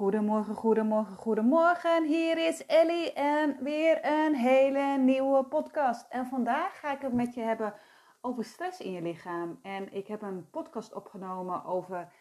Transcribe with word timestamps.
Goedemorgen, 0.00 0.54
goedemorgen, 0.54 1.16
goedemorgen. 1.16 2.04
Hier 2.04 2.38
is 2.38 2.66
Ellie 2.66 3.12
en 3.12 3.62
weer 3.62 4.04
een 4.04 4.34
hele 4.34 4.98
nieuwe 4.98 5.44
podcast. 5.44 6.06
En 6.08 6.26
vandaag 6.26 6.78
ga 6.80 6.92
ik 6.92 7.00
het 7.00 7.12
met 7.12 7.34
je 7.34 7.40
hebben 7.40 7.74
over 8.20 8.44
stress 8.44 8.80
in 8.80 8.92
je 8.92 9.02
lichaam. 9.02 9.58
En 9.62 9.92
ik 9.92 10.06
heb 10.06 10.22
een 10.22 10.50
podcast 10.50 10.92
opgenomen 10.92 11.64
over 11.64 12.12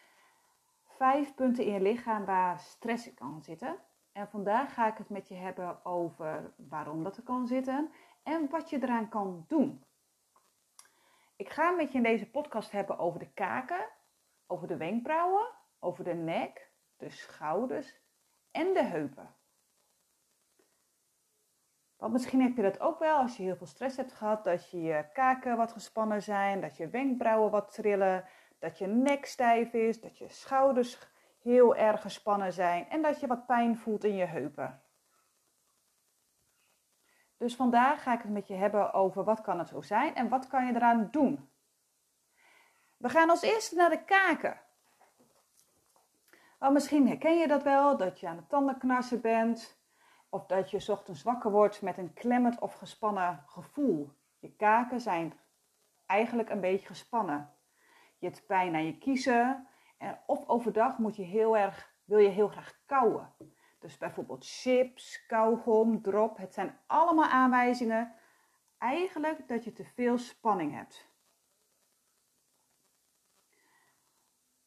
vijf 0.88 1.36
punten 1.36 1.66
in 1.66 1.74
je 1.74 1.82
lichaam 1.82 2.26
waar 2.26 2.60
stress 2.60 3.08
in 3.08 3.14
kan 3.14 3.42
zitten. 3.44 3.76
En 4.12 4.28
vandaag 4.28 4.74
ga 4.74 4.88
ik 4.88 4.98
het 4.98 5.10
met 5.10 5.28
je 5.28 5.36
hebben 5.36 5.86
over 5.86 6.54
waarom 6.70 7.04
dat 7.04 7.18
er 7.18 7.24
kan 7.24 7.48
zitten 7.48 7.92
en 8.24 8.50
wat 8.50 8.70
je 8.70 8.84
eraan 8.84 9.10
kan 9.10 9.46
doen. 9.48 9.84
Ik 11.36 11.50
ga 11.50 11.72
met 11.72 11.92
je 11.92 11.98
in 11.98 12.04
deze 12.04 12.30
podcast 12.30 12.72
hebben 12.72 12.98
over 12.98 13.20
de 13.20 13.34
kaken, 13.34 13.86
over 14.48 14.68
de 14.68 14.78
wenkbrauwen, 14.78 15.48
over 15.80 16.04
de 16.04 16.14
nek 16.14 16.69
de 17.00 17.10
schouders 17.10 17.96
en 18.52 18.74
de 18.74 18.84
heupen. 18.84 19.36
Want 21.98 22.14
misschien 22.14 22.42
heb 22.42 22.56
je 22.56 22.62
dat 22.62 22.80
ook 22.80 23.00
wel 23.00 23.18
als 23.18 23.38
je 23.38 23.44
heel 23.44 23.56
veel 23.56 23.68
stress 23.68 23.98
hebt 23.98 24.14
gehad, 24.14 24.44
dat 24.44 24.70
je 24.70 24.82
je 24.82 25.06
kaken 25.14 25.58
wat 25.58 25.72
gespannen 25.72 26.22
zijn, 26.22 26.62
dat 26.62 26.78
je 26.78 26.90
wenkbrauwen 26.90 27.52
wat 27.52 27.74
trillen, 27.74 28.26
dat 28.60 28.78
je 28.78 28.88
nek 28.88 29.26
stijf 29.26 29.74
is, 29.74 30.02
dat 30.02 30.18
je 30.18 30.30
schouders 30.30 31.00
heel 31.40 31.76
erg 31.76 32.02
gespannen 32.02 32.54
zijn 32.54 32.90
en 32.90 33.02
dat 33.02 33.20
je 33.20 33.28
wat 33.28 33.46
pijn 33.46 33.78
voelt 33.78 34.04
in 34.04 34.16
je 34.16 34.26
heupen. 34.26 34.82
Dus 37.38 37.56
vandaag 37.56 38.04
ga 38.04 38.14
ik 38.14 38.22
het 38.22 38.32
met 38.32 38.48
je 38.48 38.56
hebben 38.56 38.94
over 38.94 39.24
wat 39.24 39.42
kan 39.42 39.60
het 39.60 39.68
zo 39.68 39.82
zijn 39.82 40.16
en 40.16 40.30
wat 40.30 40.48
kan 40.48 40.66
je 40.66 40.76
eraan 40.76 41.08
doen. 41.12 41.50
We 42.98 43.10
gaan 43.10 43.30
als 43.30 43.42
eerste 43.42 43.76
naar 43.76 43.90
de 43.90 44.04
kaken. 44.04 44.62
Oh, 46.60 46.72
misschien 46.72 47.08
herken 47.08 47.38
je 47.38 47.48
dat 47.48 47.64
wel, 47.64 47.98
dat 47.98 48.20
je 48.20 48.28
aan 48.28 48.36
het 48.36 48.50
tandenknarsen 48.50 49.22
bent. 49.22 49.78
Of 50.30 50.46
dat 50.46 50.72
je 50.72 50.92
ochtends 50.92 51.24
wakker 51.24 51.52
wordt 51.52 51.82
met 51.82 51.98
een 51.98 52.14
klemmend 52.14 52.60
of 52.60 52.74
gespannen 52.74 53.44
gevoel. 53.46 54.12
Je 54.40 54.56
kaken 54.56 55.02
zijn 55.02 55.34
eigenlijk 56.06 56.50
een 56.50 56.62
beetje 56.62 56.88
gespannen. 56.88 57.54
Je 58.18 58.26
hebt 58.26 58.46
pijn 58.46 58.76
aan 58.76 58.86
je 58.86 58.98
kiezen. 58.98 59.68
En 59.98 60.20
of 60.26 60.48
overdag 60.48 60.98
moet 60.98 61.16
je 61.16 61.24
heel 61.24 61.58
erg, 61.58 61.94
wil 62.06 62.18
je 62.18 62.30
heel 62.30 62.48
graag 62.48 62.80
kauwen. 62.86 63.34
Dus 63.80 63.98
bijvoorbeeld 63.98 64.46
chips, 64.46 65.26
kauwgom, 65.26 66.02
drop. 66.02 66.38
Het 66.38 66.54
zijn 66.54 66.78
allemaal 66.88 67.30
aanwijzingen 67.30 68.14
eigenlijk 68.78 69.48
dat 69.48 69.64
je 69.64 69.74
te 69.74 69.86
veel 69.86 70.18
spanning 70.18 70.74
hebt. 70.74 71.09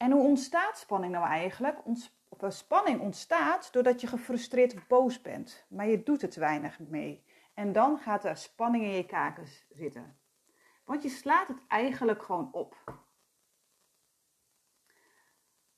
En 0.02 0.10
hoe 0.10 0.22
ontstaat 0.22 0.78
spanning 0.78 1.12
nou 1.12 1.26
eigenlijk? 1.26 1.86
Of 2.28 2.52
spanning 2.52 3.00
ontstaat 3.00 3.72
doordat 3.72 4.00
je 4.00 4.06
gefrustreerd 4.06 4.88
boos 4.88 5.20
bent, 5.20 5.66
maar 5.68 5.86
je 5.86 6.02
doet 6.02 6.30
te 6.32 6.40
weinig 6.40 6.78
mee. 6.78 7.24
En 7.54 7.72
dan 7.72 7.98
gaat 7.98 8.24
er 8.24 8.36
spanning 8.36 8.84
in 8.84 8.90
je 8.90 9.06
kaken 9.06 9.46
zitten. 9.70 10.18
Want 10.84 11.02
je 11.02 11.08
slaat 11.08 11.48
het 11.48 11.66
eigenlijk 11.68 12.22
gewoon 12.22 12.52
op. 12.52 13.00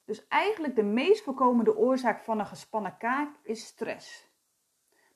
Dus 0.05 0.29
eigenlijk 0.29 0.77
de 0.77 0.83
meest 0.83 1.23
voorkomende 1.23 1.77
oorzaak 1.77 2.21
van 2.21 2.39
een 2.39 2.47
gespannen 2.47 2.97
kaak 2.97 3.37
is 3.43 3.67
stress. 3.67 4.31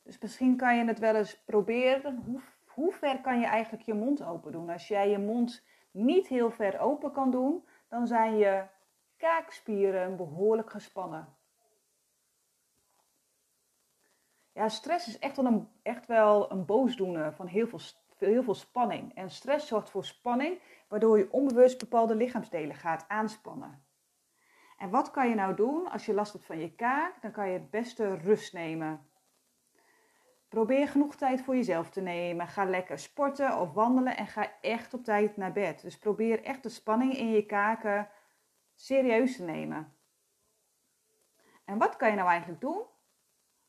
Dus 0.03 0.19
misschien 0.19 0.57
kan 0.57 0.77
je 0.77 0.85
het 0.85 0.99
wel 0.99 1.15
eens 1.15 1.43
proberen. 1.43 2.23
Hoe, 2.25 2.41
hoe 2.65 2.93
ver 2.93 3.21
kan 3.21 3.39
je 3.39 3.45
eigenlijk 3.45 3.83
je 3.83 3.93
mond 3.93 4.23
open 4.23 4.51
doen? 4.51 4.69
Als 4.69 4.87
jij 4.87 5.09
je 5.09 5.19
mond 5.19 5.65
niet 5.91 6.27
heel 6.27 6.51
ver 6.51 6.79
open 6.79 7.11
kan 7.11 7.31
doen, 7.31 7.67
dan 7.87 8.07
zijn 8.07 8.37
je 8.37 8.77
kaakspieren 9.19 10.15
behoorlijk 10.15 10.69
gespannen. 10.69 11.37
Ja, 14.53 14.69
stress 14.69 15.07
is 15.07 15.19
echt 15.19 15.35
wel 15.35 15.45
een, 15.45 15.67
echt 15.81 16.05
wel 16.05 16.51
een 16.51 16.65
boosdoener 16.65 17.33
van 17.33 17.47
heel 17.47 17.67
veel, 17.67 17.79
heel 18.17 18.43
veel 18.43 18.53
spanning. 18.53 19.15
En 19.15 19.29
stress 19.29 19.67
zorgt 19.67 19.89
voor 19.89 20.05
spanning, 20.05 20.61
waardoor 20.87 21.17
je 21.17 21.31
onbewust 21.31 21.79
bepaalde 21.79 22.15
lichaamsdelen 22.15 22.75
gaat 22.75 23.05
aanspannen. 23.07 23.83
En 24.77 24.89
wat 24.89 25.11
kan 25.11 25.29
je 25.29 25.35
nou 25.35 25.55
doen 25.55 25.91
als 25.91 26.05
je 26.05 26.13
last 26.13 26.33
hebt 26.33 26.45
van 26.45 26.59
je 26.59 26.75
kaak? 26.75 27.21
Dan 27.21 27.31
kan 27.31 27.47
je 27.47 27.53
het 27.53 27.69
beste 27.69 28.15
rust 28.15 28.53
nemen. 28.53 29.09
Probeer 30.49 30.87
genoeg 30.87 31.15
tijd 31.15 31.41
voor 31.41 31.55
jezelf 31.55 31.89
te 31.89 32.01
nemen. 32.01 32.47
Ga 32.47 32.65
lekker 32.65 32.99
sporten 32.99 33.57
of 33.57 33.73
wandelen 33.73 34.17
en 34.17 34.27
ga 34.27 34.51
echt 34.61 34.93
op 34.93 35.03
tijd 35.03 35.37
naar 35.37 35.51
bed. 35.51 35.81
Dus 35.81 35.97
probeer 35.97 36.43
echt 36.43 36.63
de 36.63 36.69
spanning 36.69 37.17
in 37.17 37.31
je 37.31 37.45
kaken 37.45 38.09
serieus 38.79 39.35
te 39.35 39.43
nemen. 39.43 39.97
En 41.65 41.77
wat 41.77 41.95
kan 41.95 42.09
je 42.09 42.15
nou 42.15 42.29
eigenlijk 42.29 42.61
doen? 42.61 42.83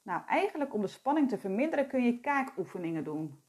Nou, 0.02 0.22
eigenlijk 0.26 0.74
om 0.74 0.80
de 0.80 0.86
spanning 0.86 1.28
te 1.28 1.38
verminderen 1.38 1.88
kun 1.88 2.04
je 2.04 2.20
kaakoefeningen 2.20 3.04
doen. 3.04 3.42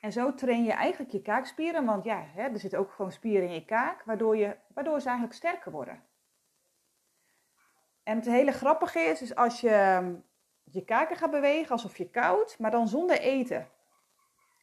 En 0.00 0.12
zo 0.12 0.34
train 0.34 0.64
je 0.64 0.72
eigenlijk 0.72 1.12
je 1.12 1.22
kaakspieren, 1.22 1.84
want 1.84 2.04
ja, 2.04 2.24
hè, 2.34 2.42
er 2.42 2.58
zitten 2.58 2.78
ook 2.78 2.92
gewoon 2.92 3.12
spieren 3.12 3.48
in 3.48 3.54
je 3.54 3.64
kaak, 3.64 4.02
waardoor, 4.04 4.36
je, 4.36 4.56
waardoor 4.74 5.00
ze 5.00 5.06
eigenlijk 5.06 5.36
sterker 5.36 5.72
worden. 5.72 6.02
En 8.02 8.16
het 8.16 8.26
hele 8.26 8.52
grappige 8.52 9.00
is, 9.00 9.22
is 9.22 9.34
als 9.34 9.60
je 9.60 9.70
ehm, 9.70 10.14
je 10.64 10.84
kaken 10.84 11.16
gaat 11.16 11.30
bewegen 11.30 11.70
alsof 11.70 11.96
je 11.96 12.10
koud, 12.10 12.58
maar 12.58 12.70
dan 12.70 12.88
zonder 12.88 13.20
eten. 13.20 13.68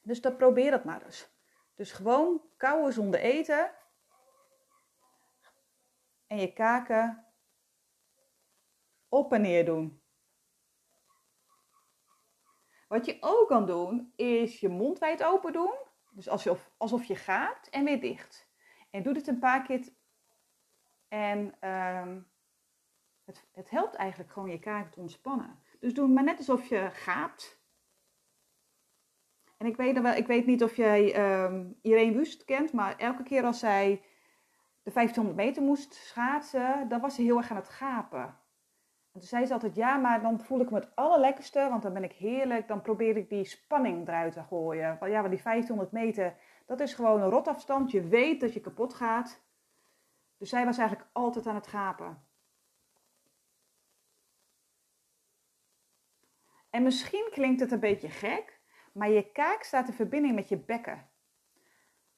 Dus 0.03 0.21
dan 0.21 0.35
probeer 0.35 0.71
dat 0.71 0.83
maar 0.83 1.01
eens. 1.01 1.29
Dus 1.75 1.91
gewoon 1.91 2.41
kauwen 2.57 2.93
zonder 2.93 3.19
eten 3.19 3.71
en 6.27 6.37
je 6.37 6.53
kaken 6.53 7.25
op 9.09 9.33
en 9.33 9.41
neer 9.41 9.65
doen. 9.65 10.01
Wat 12.87 13.05
je 13.05 13.17
ook 13.19 13.47
kan 13.47 13.65
doen, 13.65 14.13
is 14.15 14.59
je 14.59 14.69
mond 14.69 14.99
wijd 14.99 15.23
open 15.23 15.53
doen. 15.53 15.73
Dus 16.11 16.29
alsof, 16.29 16.71
alsof 16.77 17.03
je 17.03 17.15
gaat 17.15 17.67
en 17.67 17.83
weer 17.83 18.01
dicht. 18.01 18.49
En 18.89 19.03
doe 19.03 19.13
dit 19.13 19.27
een 19.27 19.39
paar 19.39 19.63
keer. 19.63 19.89
En 21.07 21.55
ehm, 21.59 22.19
het, 23.23 23.47
het 23.51 23.69
helpt 23.69 23.95
eigenlijk 23.95 24.31
gewoon 24.31 24.49
je 24.49 24.59
kaken 24.59 24.91
te 24.91 24.99
ontspannen. 24.99 25.59
Dus 25.79 25.93
doe 25.93 26.07
maar 26.07 26.23
net 26.23 26.37
alsof 26.37 26.67
je 26.67 26.89
gaapt. 26.91 27.63
En 29.57 29.65
ik 29.65 29.75
weet, 29.75 30.01
wel, 30.01 30.13
ik 30.13 30.27
weet 30.27 30.45
niet 30.45 30.63
of 30.63 30.75
jij 30.75 31.33
um, 31.43 31.79
Irene 31.81 32.15
Wust 32.15 32.45
kent, 32.45 32.73
maar 32.73 32.97
elke 32.97 33.23
keer 33.23 33.43
als 33.43 33.59
zij 33.59 34.03
de 34.85 34.91
1500 34.91 35.35
meter 35.35 35.63
moest 35.63 35.93
schaatsen, 35.93 36.87
dan 36.87 37.01
was 37.01 37.15
ze 37.15 37.21
heel 37.21 37.37
erg 37.37 37.49
aan 37.49 37.55
het 37.55 37.69
gapen. 37.69 38.23
En 39.11 39.19
toen 39.19 39.29
zei 39.29 39.45
ze 39.45 39.53
altijd, 39.53 39.75
ja, 39.75 39.97
maar 39.97 40.21
dan 40.21 40.39
voel 40.39 40.59
ik 40.59 40.71
me 40.71 40.79
het 40.79 40.95
allerlekkerste, 40.95 41.67
want 41.69 41.81
dan 41.83 41.93
ben 41.93 42.03
ik 42.03 42.11
heerlijk. 42.11 42.67
Dan 42.67 42.81
probeer 42.81 43.17
ik 43.17 43.29
die 43.29 43.45
spanning 43.45 44.07
eruit 44.07 44.33
te 44.33 44.43
gooien. 44.43 44.97
Want 44.99 45.11
ja, 45.11 45.21
want 45.21 45.33
die 45.33 45.43
1500 45.43 45.91
meter, 45.91 46.35
dat 46.65 46.79
is 46.79 46.93
gewoon 46.93 47.21
een 47.21 47.29
rotafstand. 47.29 47.91
Je 47.91 48.07
weet 48.07 48.41
dat 48.41 48.53
je 48.53 48.59
kapot 48.59 48.93
gaat. 48.93 49.43
Dus 50.37 50.49
zij 50.49 50.65
was 50.65 50.77
eigenlijk 50.77 51.09
altijd 51.11 51.47
aan 51.47 51.55
het 51.55 51.67
gapen. 51.67 52.23
En 56.69 56.83
misschien 56.83 57.27
klinkt 57.31 57.59
het 57.59 57.71
een 57.71 57.79
beetje 57.79 58.09
gek, 58.09 58.59
maar 58.93 59.09
je 59.09 59.31
kaak 59.31 59.63
staat 59.63 59.87
in 59.87 59.93
verbinding 59.93 60.35
met 60.35 60.49
je 60.49 60.57
bekken. 60.57 61.09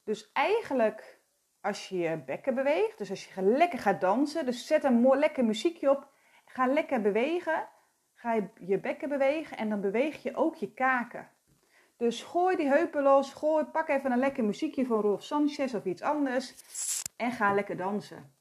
Dus 0.04 0.32
eigenlijk 0.32 1.22
als 1.62 1.90
je 1.90 1.98
je 1.98 2.24
bekken 2.26 2.56
beweegt. 2.56 2.98
Dus 2.98 3.10
als 3.10 3.26
je 3.26 3.42
lekker 3.42 3.80
gaat 3.80 4.02
dansen. 4.02 4.46
Dus 4.46 4.68
zet 4.68 4.84
een 4.84 5.02
mooi 5.02 5.20
lekker 5.20 5.46
muziekje 5.46 5.90
op. 5.90 6.08
Ga 6.46 6.68
lekker 6.68 7.02
bewegen. 7.02 7.68
Ga 8.16 8.34
je 8.34 8.50
je 8.60 8.80
bekken 8.80 9.10
bewegen 9.10 9.58
en 9.58 9.70
dan 9.70 9.82
beweeg 9.82 10.24
je 10.24 10.36
ook 10.36 10.56
je 10.56 10.74
kaken. 10.74 11.30
Dus 11.98 12.24
gooi 12.24 12.56
die 12.56 12.68
heupen 12.68 13.04
los. 13.04 13.34
Gooi, 13.34 13.64
pak 13.64 13.88
even 13.88 14.12
een 14.12 14.20
lekker 14.20 14.44
muziekje 14.44 14.86
van 14.86 15.02
Rolf 15.02 15.24
Sanchez 15.24 15.74
of 15.74 15.86
iets 15.86 16.02
anders. 16.02 16.56
En 17.18 17.32
ga 17.32 17.54
lekker 17.54 17.78
dansen. 17.78 18.36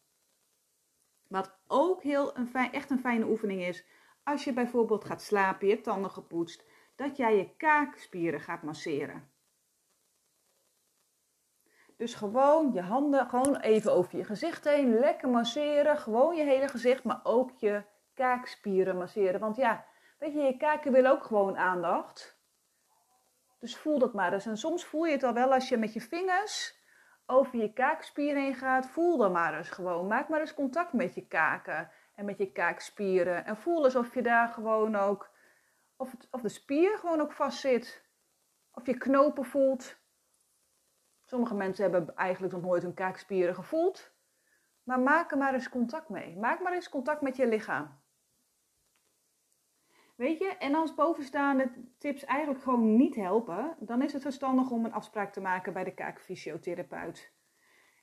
Wat 1.29 1.59
ook 1.67 2.03
heel 2.03 2.37
een 2.37 2.49
fijn, 2.49 2.73
echt 2.73 2.91
een 2.91 2.99
fijne 2.99 3.27
oefening 3.27 3.63
is. 3.63 3.85
Als 4.23 4.45
je 4.45 4.53
bijvoorbeeld 4.53 5.05
gaat 5.05 5.23
slapen, 5.23 5.69
je 5.69 5.81
tanden 5.81 6.11
gepoetst. 6.11 6.65
Dat 6.97 7.17
jij 7.17 7.37
je 7.37 7.57
kaakspieren 7.57 8.41
gaat 8.41 8.63
masseren. 8.63 9.31
Dus 11.97 12.15
gewoon 12.15 12.73
je 12.73 12.81
handen 12.81 13.29
gewoon 13.29 13.57
even 13.57 13.93
over 13.93 14.19
je 14.19 14.25
gezicht 14.25 14.65
heen. 14.65 14.99
Lekker 14.99 15.29
masseren. 15.29 15.99
Gewoon 15.99 16.37
je 16.37 16.45
hele 16.45 16.69
gezicht, 16.69 17.05
maar 17.05 17.21
ook 17.23 17.51
je 17.57 17.83
kaakspieren 18.15 18.97
masseren. 18.97 19.41
Want 19.41 19.57
ja, 19.57 19.85
weet 20.19 20.33
je, 20.33 20.41
je 20.41 20.57
kaken 20.57 20.93
willen 20.93 21.11
ook 21.11 21.25
gewoon 21.25 21.57
aandacht. 21.57 22.39
Dus 23.61 23.77
voel 23.77 23.99
dat 23.99 24.15
maar 24.15 24.33
eens. 24.33 24.47
En 24.47 24.57
soms 24.57 24.85
voel 24.85 25.05
je 25.05 25.13
het 25.13 25.23
al 25.23 25.33
wel 25.33 25.53
als 25.53 25.69
je 25.69 25.77
met 25.77 25.93
je 25.93 26.01
vingers 26.01 26.85
over 27.27 27.59
je 27.59 27.73
kaakspieren 27.73 28.43
heen 28.43 28.55
gaat. 28.55 28.87
Voel 28.87 29.17
dan 29.17 29.33
maar 29.33 29.57
eens 29.57 29.71
gewoon. 29.71 30.07
Maak 30.07 30.29
maar 30.29 30.41
eens 30.41 30.55
contact 30.55 30.93
met 30.93 31.15
je 31.15 31.27
kaken 31.27 31.91
en 32.15 32.25
met 32.25 32.39
je 32.39 32.53
kaakspieren. 32.53 33.45
En 33.45 33.57
voel 33.57 33.85
alsof 33.85 34.15
je 34.15 34.23
daar 34.23 34.49
gewoon 34.49 34.97
ook, 34.97 35.31
of, 35.97 36.15
of 36.31 36.41
de 36.41 36.49
spier 36.49 36.99
gewoon 36.99 37.21
ook 37.21 37.33
vast 37.33 37.59
zit. 37.59 38.05
Of 38.73 38.87
je 38.87 38.99
knopen 38.99 39.45
voelt. 39.45 39.97
Sommige 41.27 41.55
mensen 41.55 41.83
hebben 41.91 42.17
eigenlijk 42.17 42.53
nog 42.53 42.63
nooit 42.63 42.83
hun 42.83 42.95
kaakspieren 42.95 43.55
gevoeld. 43.55 44.15
Maar 44.83 45.01
maak 45.01 45.31
er 45.31 45.39
maar 45.39 45.55
eens 45.55 45.69
contact 45.69 46.09
mee. 46.09 46.37
Maak 46.37 46.63
maar 46.63 46.73
eens 46.73 46.89
contact 46.89 47.21
met 47.21 47.37
je 47.37 47.47
lichaam. 47.47 48.01
Weet 50.17 50.39
je, 50.39 50.49
en 50.49 50.75
als 50.75 50.95
bovenstaande 50.95 51.71
tips 51.99 52.25
eigenlijk 52.25 52.63
gewoon 52.63 52.97
niet 52.97 53.15
helpen, 53.15 53.77
dan 53.79 54.03
is 54.03 54.13
het 54.13 54.23
verstandig 54.23 54.71
om 54.71 54.85
een 54.85 54.93
afspraak 54.93 55.33
te 55.33 55.41
maken 55.41 55.73
bij 55.73 55.85
de 55.85 55.95
kaakfysiotherapeut. 55.95 57.33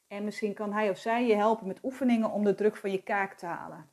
En 0.07 0.23
misschien 0.23 0.53
kan 0.53 0.73
hij 0.73 0.89
of 0.89 0.97
zij 0.97 1.27
je 1.27 1.35
helpen 1.35 1.67
met 1.67 1.83
oefeningen 1.83 2.31
om 2.31 2.43
de 2.43 2.55
druk 2.55 2.75
van 2.75 2.91
je 2.91 3.03
kaak 3.03 3.33
te 3.33 3.45
halen. 3.45 3.89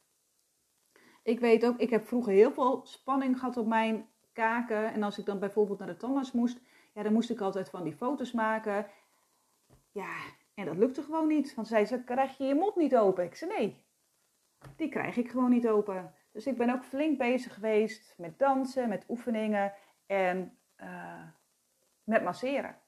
Ik 1.23 1.41
weet 1.41 1.67
ook, 1.67 1.79
ik 1.79 1.91
heb 1.91 2.07
vroeger 2.07 2.33
heel 2.33 2.53
veel 2.53 2.81
spanning 2.87 3.39
gehad 3.39 3.57
op 3.57 3.67
mijn 3.67 4.09
kaken. 4.33 4.93
En 4.93 5.03
als 5.03 5.19
ik 5.19 5.27
dan 5.27 5.39
bijvoorbeeld 5.39 5.79
naar 5.79 5.89
de 5.89 5.97
tandarts 5.97 6.33
moest, 6.33 6.61
ja, 6.93 7.03
dan 7.03 7.13
moest 7.13 7.31
ik 7.31 7.41
altijd 7.41 7.71
van 7.71 7.85
die 7.85 7.97
foto's 7.97 8.33
maken. 8.33 8.87
Ja, 10.01 10.17
en 10.55 10.65
dat 10.65 10.77
lukte 10.77 11.03
gewoon 11.03 11.27
niet. 11.27 11.55
Want 11.55 11.69
zij 11.69 11.85
zei, 11.85 12.05
krijg 12.05 12.37
je 12.39 12.45
je 12.45 12.55
mond 12.55 12.77
niet 12.77 12.97
open? 12.97 13.25
Ik 13.25 13.35
zei, 13.35 13.51
nee, 13.51 13.85
die 14.77 14.89
krijg 14.89 15.17
ik 15.17 15.31
gewoon 15.31 15.51
niet 15.51 15.69
open. 15.69 16.15
Dus 16.33 16.47
ik 16.47 16.57
ben 16.57 16.71
ook 16.71 16.85
flink 16.85 17.19
bezig 17.19 17.55
geweest 17.55 18.15
met 18.17 18.39
dansen, 18.39 18.89
met 18.89 19.05
oefeningen 19.09 19.75
en 20.07 20.59
uh, 20.77 21.29
met 22.05 22.23
masseren. 22.23 22.81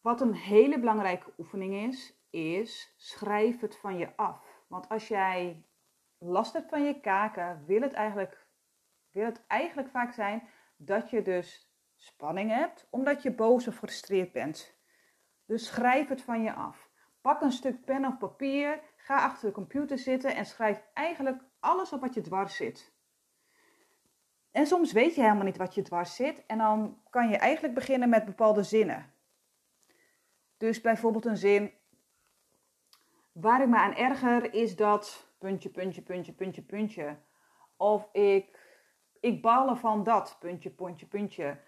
Wat 0.00 0.20
een 0.20 0.34
hele 0.34 0.78
belangrijke 0.78 1.32
oefening 1.38 1.74
is, 1.74 2.14
is 2.30 2.94
schrijf 2.96 3.60
het 3.60 3.76
van 3.76 3.98
je 3.98 4.16
af. 4.16 4.64
Want 4.68 4.88
als 4.88 5.08
jij 5.08 5.64
last 6.18 6.52
hebt 6.52 6.68
van 6.68 6.84
je 6.84 7.00
kaken, 7.00 7.64
wil 7.66 7.80
het 7.80 7.92
eigenlijk, 7.92 8.46
wil 9.10 9.24
het 9.24 9.46
eigenlijk 9.46 9.88
vaak 9.88 10.12
zijn 10.12 10.48
dat 10.76 11.10
je 11.10 11.22
dus 11.22 11.69
spanning 12.00 12.50
hebt, 12.50 12.86
omdat 12.90 13.22
je 13.22 13.34
boos 13.34 13.68
of 13.68 13.74
gefrustreerd 13.74 14.32
bent. 14.32 14.78
Dus 15.46 15.66
schrijf 15.66 16.08
het 16.08 16.22
van 16.22 16.42
je 16.42 16.52
af. 16.52 16.90
Pak 17.20 17.40
een 17.40 17.52
stuk 17.52 17.84
pen 17.84 18.04
of 18.04 18.18
papier, 18.18 18.80
ga 18.96 19.22
achter 19.22 19.48
de 19.48 19.54
computer 19.54 19.98
zitten 19.98 20.34
en 20.34 20.46
schrijf 20.46 20.82
eigenlijk 20.94 21.42
alles 21.60 21.92
op 21.92 22.00
wat 22.00 22.14
je 22.14 22.20
dwars 22.20 22.56
zit. 22.56 22.92
En 24.50 24.66
soms 24.66 24.92
weet 24.92 25.14
je 25.14 25.20
helemaal 25.20 25.44
niet 25.44 25.56
wat 25.56 25.74
je 25.74 25.82
dwars 25.82 26.14
zit 26.14 26.46
en 26.46 26.58
dan 26.58 27.02
kan 27.10 27.28
je 27.28 27.36
eigenlijk 27.36 27.74
beginnen 27.74 28.08
met 28.08 28.24
bepaalde 28.24 28.62
zinnen. 28.62 29.12
Dus 30.56 30.80
bijvoorbeeld 30.80 31.24
een 31.24 31.36
zin, 31.36 31.72
waar 33.32 33.62
ik 33.62 33.68
me 33.68 33.76
aan 33.76 33.94
erger 33.94 34.54
is 34.54 34.76
dat 34.76 35.32
puntje, 35.38 35.68
puntje, 35.68 36.02
puntje, 36.02 36.32
puntje, 36.32 36.62
puntje. 36.62 37.16
Of 37.76 38.08
ik, 38.12 38.58
ik 39.20 39.42
balen 39.42 39.76
van 39.76 40.02
dat, 40.02 40.36
puntje, 40.40 40.70
puntje, 40.70 41.06
puntje. 41.06 41.60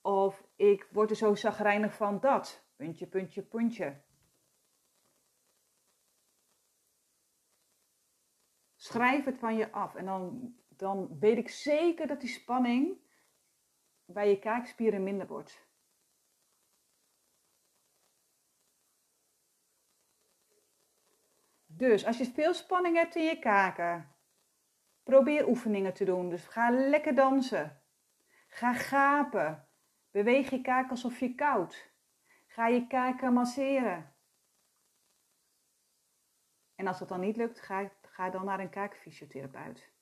Of 0.00 0.44
ik 0.56 0.88
word 0.90 1.10
er 1.10 1.16
zo 1.16 1.34
zagrijnig 1.34 1.94
van 1.94 2.20
dat, 2.20 2.64
puntje, 2.76 3.06
puntje, 3.06 3.42
puntje. 3.42 4.02
Schrijf 8.76 9.24
het 9.24 9.38
van 9.38 9.56
je 9.56 9.72
af 9.72 9.94
en 9.94 10.04
dan, 10.04 10.54
dan 10.68 11.18
weet 11.18 11.38
ik 11.38 11.48
zeker 11.48 12.06
dat 12.06 12.20
die 12.20 12.30
spanning 12.30 12.98
bij 14.04 14.28
je 14.28 14.38
kaakspieren 14.38 15.02
minder 15.02 15.26
wordt. 15.26 15.68
Dus 21.66 22.06
als 22.06 22.18
je 22.18 22.24
veel 22.24 22.54
spanning 22.54 22.96
hebt 22.96 23.14
in 23.14 23.24
je 23.24 23.38
kaken, 23.38 24.14
probeer 25.02 25.48
oefeningen 25.48 25.94
te 25.94 26.04
doen. 26.04 26.28
Dus 26.28 26.46
ga 26.46 26.70
lekker 26.70 27.14
dansen. 27.14 27.82
Ga 28.48 28.72
gapen. 28.72 29.68
Beweeg 30.10 30.50
je 30.50 30.60
kaak 30.60 30.90
alsof 30.90 31.18
je 31.18 31.34
koud. 31.34 31.90
Ga 32.46 32.66
je 32.66 32.86
kaken 32.86 33.32
masseren. 33.32 34.14
En 36.74 36.86
als 36.86 36.98
dat 36.98 37.08
dan 37.08 37.20
niet 37.20 37.36
lukt, 37.36 37.60
ga, 37.60 37.90
ga 38.02 38.30
dan 38.30 38.44
naar 38.44 38.60
een 38.60 38.70
kaakfysiotherapeut. 38.70 39.92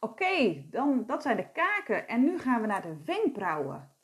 Oké, 0.00 0.66
dan 0.70 1.06
dat 1.06 1.22
zijn 1.22 1.36
de 1.36 1.52
kaken. 1.52 2.08
En 2.08 2.24
nu 2.24 2.38
gaan 2.38 2.60
we 2.60 2.66
naar 2.66 2.82
de 2.82 3.02
wenkbrauwen. 3.04 3.96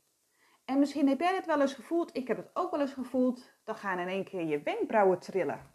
En 0.65 0.79
misschien 0.79 1.09
heb 1.09 1.21
jij 1.21 1.35
het 1.35 1.47
wel 1.47 1.61
eens 1.61 1.75
gevoeld, 1.75 2.17
ik 2.17 2.29
heb 2.29 2.37
het 2.37 2.51
ook 2.53 2.71
wel 2.71 2.81
eens 2.81 2.93
gevoeld, 2.93 3.53
dan 3.65 3.77
gaan 3.77 3.99
in 3.99 4.09
één 4.09 4.25
keer 4.25 4.45
je 4.45 4.63
wenkbrauwen 4.63 5.19
trillen. 5.19 5.71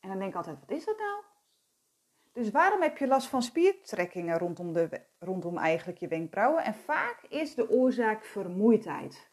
En 0.00 0.08
dan 0.08 0.18
denk 0.18 0.30
ik 0.30 0.36
altijd, 0.36 0.60
wat 0.60 0.70
is 0.70 0.84
dat 0.84 0.98
nou? 0.98 1.27
Dus 2.38 2.50
waarom 2.50 2.82
heb 2.82 2.98
je 2.98 3.06
last 3.06 3.28
van 3.28 3.42
spiertrekkingen 3.42 4.38
rondom, 4.38 4.72
de, 4.72 5.00
rondom 5.18 5.56
eigenlijk 5.56 5.98
je 5.98 6.08
wenkbrauwen? 6.08 6.64
En 6.64 6.74
vaak 6.74 7.22
is 7.28 7.54
de 7.54 7.70
oorzaak 7.70 8.24
vermoeidheid. 8.24 9.30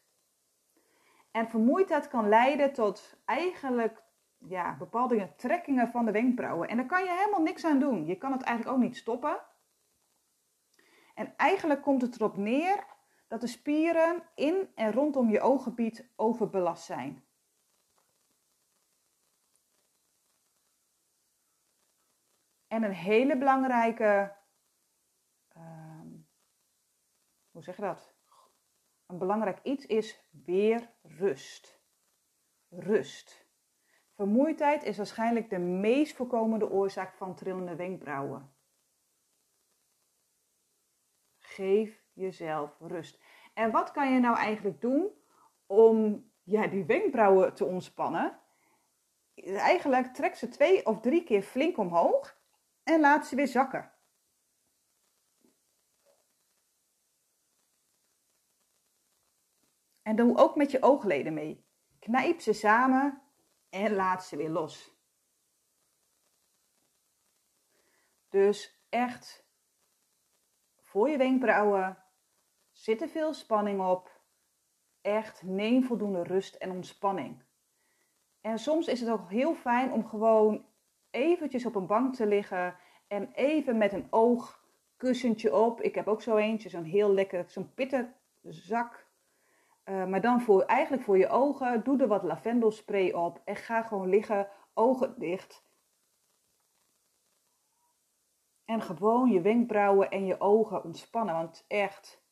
En 1.31 1.49
vermoeidheid 1.49 2.07
kan 2.07 2.29
leiden 2.29 2.73
tot 2.73 3.17
eigenlijk 3.25 4.03
ja, 4.37 4.75
bepaalde 4.77 5.33
trekkingen 5.35 5.87
van 5.87 6.05
de 6.05 6.11
wenkbrauwen. 6.11 6.67
En 6.67 6.77
daar 6.77 6.85
kan 6.85 7.03
je 7.03 7.09
helemaal 7.09 7.41
niks 7.41 7.65
aan 7.65 7.79
doen. 7.79 8.05
Je 8.05 8.15
kan 8.15 8.31
het 8.31 8.41
eigenlijk 8.41 8.77
ook 8.77 8.83
niet 8.83 8.97
stoppen. 8.97 9.41
En 11.13 11.33
eigenlijk 11.37 11.81
komt 11.81 12.01
het 12.01 12.15
erop 12.15 12.37
neer 12.37 12.85
dat 13.27 13.41
de 13.41 13.47
spieren 13.47 14.23
in 14.35 14.69
en 14.75 14.91
rondom 14.91 15.29
je 15.29 15.41
ooggebied 15.41 16.11
overbelast 16.15 16.83
zijn. 16.83 17.24
En 22.75 22.83
een 22.83 22.91
hele 22.91 23.37
belangrijke, 23.37 24.35
uh, 25.57 26.01
hoe 27.51 27.63
zeg 27.63 27.75
je 27.75 27.81
dat? 27.81 28.13
Een 29.05 29.17
belangrijk 29.17 29.59
iets 29.63 29.85
is 29.85 30.29
weer 30.45 30.89
rust. 31.01 31.81
Rust. 32.69 33.47
Vermoeidheid 34.15 34.83
is 34.83 34.97
waarschijnlijk 34.97 35.49
de 35.49 35.57
meest 35.59 36.15
voorkomende 36.15 36.69
oorzaak 36.69 37.13
van 37.13 37.35
trillende 37.35 37.75
wenkbrauwen. 37.75 38.55
Geef 41.37 42.03
jezelf 42.13 42.77
rust. 42.79 43.23
En 43.53 43.71
wat 43.71 43.91
kan 43.91 44.13
je 44.13 44.19
nou 44.19 44.37
eigenlijk 44.37 44.81
doen 44.81 45.11
om 45.65 46.29
ja, 46.43 46.67
die 46.67 46.85
wenkbrauwen 46.85 47.53
te 47.53 47.65
ontspannen? 47.65 48.39
Eigenlijk 49.35 50.13
trek 50.13 50.35
ze 50.35 50.47
twee 50.47 50.85
of 50.85 50.99
drie 50.99 51.23
keer 51.23 51.41
flink 51.41 51.77
omhoog 51.77 52.43
en 52.85 52.99
laat 52.99 53.27
ze 53.27 53.35
weer 53.35 53.47
zakken. 53.47 53.93
En 60.01 60.15
doe 60.15 60.37
ook 60.37 60.55
met 60.55 60.71
je 60.71 60.81
oogleden 60.81 61.33
mee. 61.33 61.65
Knijp 61.99 62.39
ze 62.39 62.53
samen 62.53 63.21
en 63.69 63.93
laat 63.95 64.25
ze 64.25 64.37
weer 64.37 64.49
los. 64.49 64.93
Dus 68.29 68.85
echt 68.89 69.47
voor 70.75 71.09
je 71.09 71.17
wenkbrauwen 71.17 72.05
Zit 72.75 73.01
er 73.01 73.09
veel 73.09 73.33
spanning 73.33 73.81
op? 73.81 74.21
Echt, 75.01 75.43
neem 75.43 75.83
voldoende 75.83 76.23
rust 76.23 76.55
en 76.55 76.71
ontspanning. 76.71 77.43
En 78.41 78.59
soms 78.59 78.87
is 78.87 78.99
het 78.99 79.09
ook 79.09 79.29
heel 79.29 79.55
fijn 79.55 79.91
om 79.91 80.07
gewoon 80.07 80.65
eventjes 81.15 81.65
op 81.65 81.75
een 81.75 81.87
bank 81.87 82.15
te 82.15 82.25
liggen 82.25 82.75
en 83.07 83.31
even 83.33 83.77
met 83.77 83.93
een 83.93 84.07
oogkussentje 84.09 85.55
op. 85.55 85.81
Ik 85.81 85.95
heb 85.95 86.07
ook 86.07 86.21
zo 86.21 86.35
eentje, 86.35 86.69
zo'n 86.69 86.83
heel 86.83 87.13
lekker, 87.13 87.45
zo'n 87.47 87.73
pittenzak. 87.73 89.07
Uh, 89.85 90.05
maar 90.05 90.21
dan 90.21 90.41
voor, 90.41 90.61
eigenlijk 90.61 91.03
voor 91.03 91.17
je 91.17 91.27
ogen, 91.27 91.83
doe 91.83 92.01
er 92.01 92.07
wat 92.07 92.23
lavendelspray 92.23 93.11
op 93.11 93.41
en 93.45 93.55
ga 93.55 93.81
gewoon 93.81 94.09
liggen, 94.09 94.49
ogen 94.73 95.19
dicht. 95.19 95.63
En 98.65 98.81
gewoon 98.81 99.29
je 99.29 99.41
wenkbrauwen 99.41 100.09
en 100.09 100.25
je 100.25 100.39
ogen 100.39 100.83
ontspannen, 100.83 101.35
want 101.35 101.65
echt, 101.67 102.25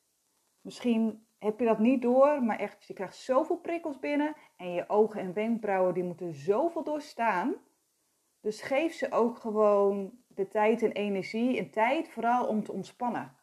Misschien 0.64 1.28
heb 1.38 1.60
je 1.60 1.66
dat 1.66 1.80
niet 1.80 2.02
door, 2.02 2.44
maar 2.44 2.60
echt, 2.60 2.86
je 2.86 2.94
krijgt 2.94 3.16
zoveel 3.16 3.58
prikkels 3.58 4.00
binnen 4.00 4.36
en 4.58 4.72
je 4.72 4.90
ogen 4.90 5.20
en 5.20 5.34
wenkbrauwen 5.34 5.94
die 5.94 6.04
moeten 6.04 6.34
zoveel 6.34 6.84
doorstaan. 6.84 7.56
Dus 8.44 8.62
geef 8.62 8.94
ze 8.94 9.12
ook 9.12 9.38
gewoon 9.38 10.24
de 10.28 10.48
tijd 10.48 10.82
en 10.82 10.92
energie 10.92 11.58
en 11.58 11.72
tijd 11.72 12.10
vooral 12.10 12.48
om 12.48 12.64
te 12.64 12.72
ontspannen. 12.72 13.38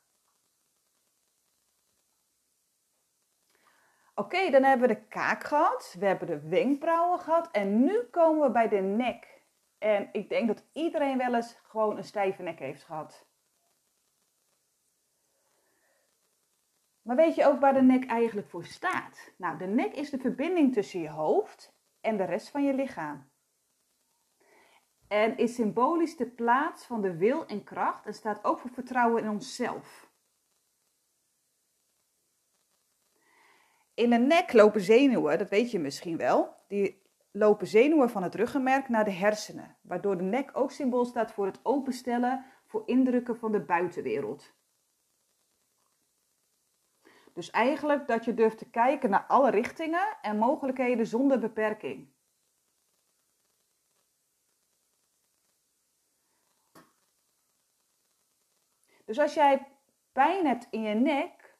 Oké, 4.14 4.50
dan 4.50 4.62
hebben 4.62 4.88
we 4.88 4.94
de 4.94 5.06
kaak 5.06 5.44
gehad, 5.44 5.96
we 5.98 6.06
hebben 6.06 6.26
de 6.26 6.48
wenkbrauwen 6.48 7.20
gehad 7.20 7.50
en 7.50 7.84
nu 7.84 8.02
komen 8.02 8.46
we 8.46 8.52
bij 8.52 8.68
de 8.68 8.80
nek. 8.80 9.42
En 9.78 10.08
ik 10.12 10.28
denk 10.28 10.46
dat 10.46 10.66
iedereen 10.72 11.18
wel 11.18 11.34
eens 11.34 11.58
gewoon 11.62 11.96
een 11.96 12.04
stijve 12.04 12.42
nek 12.42 12.58
heeft 12.58 12.82
gehad. 12.82 13.26
Maar 17.02 17.16
weet 17.16 17.34
je 17.34 17.46
ook 17.46 17.60
waar 17.60 17.74
de 17.74 17.82
nek 17.82 18.06
eigenlijk 18.06 18.48
voor 18.48 18.64
staat? 18.64 19.32
Nou, 19.36 19.58
de 19.58 19.66
nek 19.66 19.94
is 19.94 20.10
de 20.10 20.18
verbinding 20.18 20.72
tussen 20.72 21.00
je 21.00 21.10
hoofd 21.10 21.74
en 22.00 22.16
de 22.16 22.24
rest 22.24 22.50
van 22.50 22.64
je 22.64 22.74
lichaam. 22.74 23.29
En 25.10 25.36
is 25.36 25.54
symbolisch 25.54 26.16
de 26.16 26.26
plaats 26.26 26.84
van 26.84 27.02
de 27.02 27.16
wil 27.16 27.46
en 27.46 27.64
kracht 27.64 28.06
en 28.06 28.14
staat 28.14 28.44
ook 28.44 28.58
voor 28.58 28.70
vertrouwen 28.70 29.22
in 29.22 29.30
onszelf. 29.30 30.10
In 33.94 34.10
de 34.10 34.18
nek 34.18 34.52
lopen 34.52 34.80
zenuwen, 34.80 35.38
dat 35.38 35.48
weet 35.48 35.70
je 35.70 35.78
misschien 35.78 36.16
wel. 36.16 36.56
Die 36.68 37.02
lopen 37.30 37.66
zenuwen 37.66 38.10
van 38.10 38.22
het 38.22 38.34
ruggenmerk 38.34 38.88
naar 38.88 39.04
de 39.04 39.10
hersenen, 39.10 39.76
waardoor 39.82 40.16
de 40.16 40.22
nek 40.22 40.50
ook 40.52 40.70
symbool 40.70 41.04
staat 41.04 41.32
voor 41.32 41.46
het 41.46 41.60
openstellen 41.62 42.44
voor 42.66 42.82
indrukken 42.86 43.36
van 43.36 43.52
de 43.52 43.60
buitenwereld. 43.60 44.54
Dus 47.32 47.50
eigenlijk 47.50 48.06
dat 48.06 48.24
je 48.24 48.34
durft 48.34 48.58
te 48.58 48.70
kijken 48.70 49.10
naar 49.10 49.24
alle 49.26 49.50
richtingen 49.50 50.18
en 50.22 50.38
mogelijkheden 50.38 51.06
zonder 51.06 51.38
beperking. 51.38 52.18
Dus 59.10 59.18
als 59.18 59.34
jij 59.34 59.66
pijn 60.12 60.46
hebt 60.46 60.66
in 60.70 60.82
je 60.82 60.94
nek, 60.94 61.56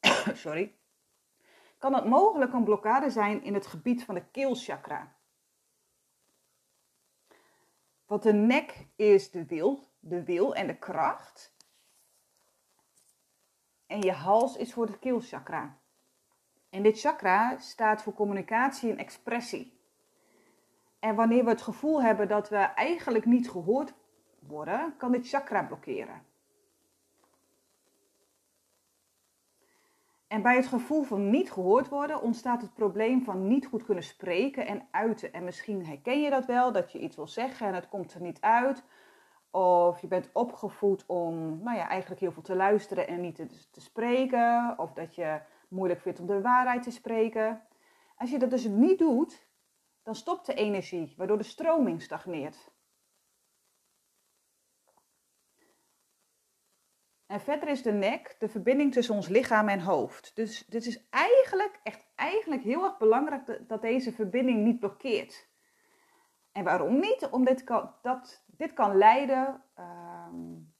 sorry, 0.44 0.74
kan 1.78 1.94
het 1.94 2.04
mogelijk 2.04 2.52
een 2.52 2.64
blokkade 2.64 3.10
zijn 3.10 3.42
in 3.42 3.54
het 3.54 3.66
gebied 3.66 4.04
van 4.04 4.14
de 4.14 4.24
keelchakra. 4.30 5.14
Want 8.06 8.22
de 8.22 8.32
nek 8.32 8.86
is 8.96 9.30
de 9.30 9.44
wil, 9.44 9.88
de 10.00 10.24
wil 10.24 10.54
en 10.54 10.66
de 10.66 10.76
kracht. 10.76 11.54
En 13.86 14.00
je 14.00 14.12
hals 14.12 14.56
is 14.56 14.72
voor 14.72 14.86
het 14.86 14.98
keelchakra. 14.98 15.78
En 16.70 16.82
dit 16.82 17.00
chakra 17.00 17.58
staat 17.58 18.02
voor 18.02 18.14
communicatie 18.14 18.90
en 18.90 18.98
expressie. 18.98 19.80
En 20.98 21.14
wanneer 21.14 21.44
we 21.44 21.50
het 21.50 21.62
gevoel 21.62 22.02
hebben 22.02 22.28
dat 22.28 22.48
we 22.48 22.56
eigenlijk 22.56 23.24
niet 23.24 23.50
gehoord 23.50 23.94
worden, 24.38 24.96
kan 24.96 25.12
dit 25.12 25.28
chakra 25.28 25.62
blokkeren. 25.62 26.27
En 30.28 30.42
bij 30.42 30.56
het 30.56 30.66
gevoel 30.66 31.02
van 31.02 31.30
niet 31.30 31.52
gehoord 31.52 31.88
worden 31.88 32.22
ontstaat 32.22 32.62
het 32.62 32.74
probleem 32.74 33.24
van 33.24 33.46
niet 33.46 33.66
goed 33.66 33.84
kunnen 33.84 34.04
spreken 34.04 34.66
en 34.66 34.88
uiten. 34.90 35.32
En 35.32 35.44
misschien 35.44 35.86
herken 35.86 36.22
je 36.22 36.30
dat 36.30 36.46
wel, 36.46 36.72
dat 36.72 36.92
je 36.92 36.98
iets 36.98 37.16
wil 37.16 37.28
zeggen 37.28 37.66
en 37.66 37.74
het 37.74 37.88
komt 37.88 38.14
er 38.14 38.20
niet 38.20 38.40
uit. 38.40 38.84
Of 39.50 40.00
je 40.00 40.06
bent 40.06 40.30
opgevoed 40.32 41.04
om 41.06 41.62
nou 41.62 41.76
ja, 41.76 41.88
eigenlijk 41.88 42.20
heel 42.20 42.32
veel 42.32 42.42
te 42.42 42.56
luisteren 42.56 43.08
en 43.08 43.20
niet 43.20 43.34
te, 43.34 43.46
te 43.70 43.80
spreken. 43.80 44.74
Of 44.76 44.92
dat 44.92 45.14
je 45.14 45.40
moeilijk 45.68 46.00
vindt 46.00 46.20
om 46.20 46.26
de 46.26 46.40
waarheid 46.40 46.82
te 46.82 46.90
spreken. 46.90 47.62
Als 48.16 48.30
je 48.30 48.38
dat 48.38 48.50
dus 48.50 48.64
niet 48.64 48.98
doet, 48.98 49.46
dan 50.02 50.14
stopt 50.14 50.46
de 50.46 50.54
energie, 50.54 51.14
waardoor 51.16 51.38
de 51.38 51.44
stroming 51.44 52.02
stagneert. 52.02 52.70
En 57.28 57.40
verder 57.40 57.68
is 57.68 57.82
de 57.82 57.92
nek 57.92 58.36
de 58.38 58.48
verbinding 58.48 58.92
tussen 58.92 59.14
ons 59.14 59.28
lichaam 59.28 59.68
en 59.68 59.80
hoofd. 59.80 60.36
Dus 60.36 60.66
dit 60.66 60.86
is 60.86 61.08
eigenlijk, 61.10 61.80
echt 61.82 62.06
eigenlijk 62.14 62.62
heel 62.62 62.84
erg 62.84 62.98
belangrijk 62.98 63.68
dat 63.68 63.82
deze 63.82 64.12
verbinding 64.12 64.64
niet 64.64 64.78
blokkeert. 64.78 65.48
En 66.52 66.64
waarom 66.64 66.98
niet? 66.98 67.28
Omdat 67.30 67.56
dit 67.56 67.64
kan, 67.64 67.94
dit 68.46 68.72
kan 68.72 68.96
leiden, 68.96 69.62
uh, 69.78 70.26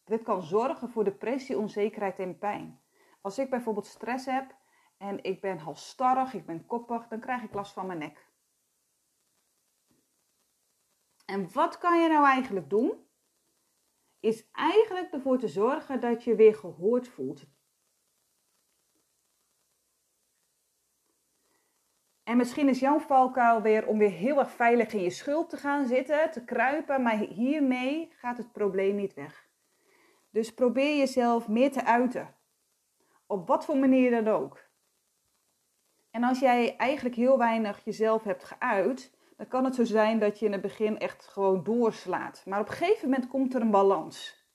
dit 0.04 0.22
kan 0.22 0.42
zorgen 0.42 0.88
voor 0.88 1.04
depressie, 1.04 1.58
onzekerheid 1.58 2.18
en 2.18 2.38
pijn. 2.38 2.80
Als 3.20 3.38
ik 3.38 3.50
bijvoorbeeld 3.50 3.86
stress 3.86 4.26
heb 4.26 4.54
en 4.98 5.24
ik 5.24 5.40
ben 5.40 5.58
halstarrig, 5.58 6.34
ik 6.34 6.46
ben 6.46 6.66
koppig, 6.66 7.08
dan 7.08 7.20
krijg 7.20 7.42
ik 7.42 7.54
last 7.54 7.72
van 7.72 7.86
mijn 7.86 7.98
nek. 7.98 8.26
En 11.26 11.52
wat 11.52 11.78
kan 11.78 12.02
je 12.02 12.08
nou 12.08 12.26
eigenlijk 12.26 12.70
doen? 12.70 13.07
Is 14.20 14.50
eigenlijk 14.52 15.12
ervoor 15.12 15.38
te 15.38 15.48
zorgen 15.48 16.00
dat 16.00 16.24
je 16.24 16.34
weer 16.34 16.54
gehoord 16.54 17.08
voelt. 17.08 17.46
En 22.22 22.36
misschien 22.36 22.68
is 22.68 22.78
jouw 22.78 22.98
valkuil 22.98 23.62
weer 23.62 23.86
om 23.86 23.98
weer 23.98 24.10
heel 24.10 24.38
erg 24.38 24.50
veilig 24.50 24.92
in 24.92 25.02
je 25.02 25.10
schuld 25.10 25.50
te 25.50 25.56
gaan 25.56 25.86
zitten, 25.86 26.30
te 26.30 26.44
kruipen, 26.44 27.02
maar 27.02 27.16
hiermee 27.18 28.12
gaat 28.12 28.36
het 28.36 28.52
probleem 28.52 28.96
niet 28.96 29.14
weg. 29.14 29.48
Dus 30.30 30.54
probeer 30.54 30.96
jezelf 30.96 31.48
meer 31.48 31.72
te 31.72 31.84
uiten. 31.84 32.34
Op 33.26 33.46
wat 33.46 33.64
voor 33.64 33.76
manier 33.76 34.10
dan 34.10 34.28
ook. 34.28 34.68
En 36.10 36.24
als 36.24 36.38
jij 36.38 36.76
eigenlijk 36.76 37.16
heel 37.16 37.38
weinig 37.38 37.84
jezelf 37.84 38.22
hebt 38.24 38.44
geuit, 38.44 39.17
dan 39.38 39.48
kan 39.48 39.64
het 39.64 39.74
zo 39.74 39.84
zijn 39.84 40.18
dat 40.18 40.38
je 40.38 40.46
in 40.46 40.52
het 40.52 40.60
begin 40.60 40.98
echt 40.98 41.26
gewoon 41.26 41.64
doorslaat. 41.64 42.42
Maar 42.46 42.60
op 42.60 42.68
een 42.68 42.74
gegeven 42.74 43.08
moment 43.10 43.28
komt 43.28 43.54
er 43.54 43.60
een 43.60 43.70
balans. 43.70 44.46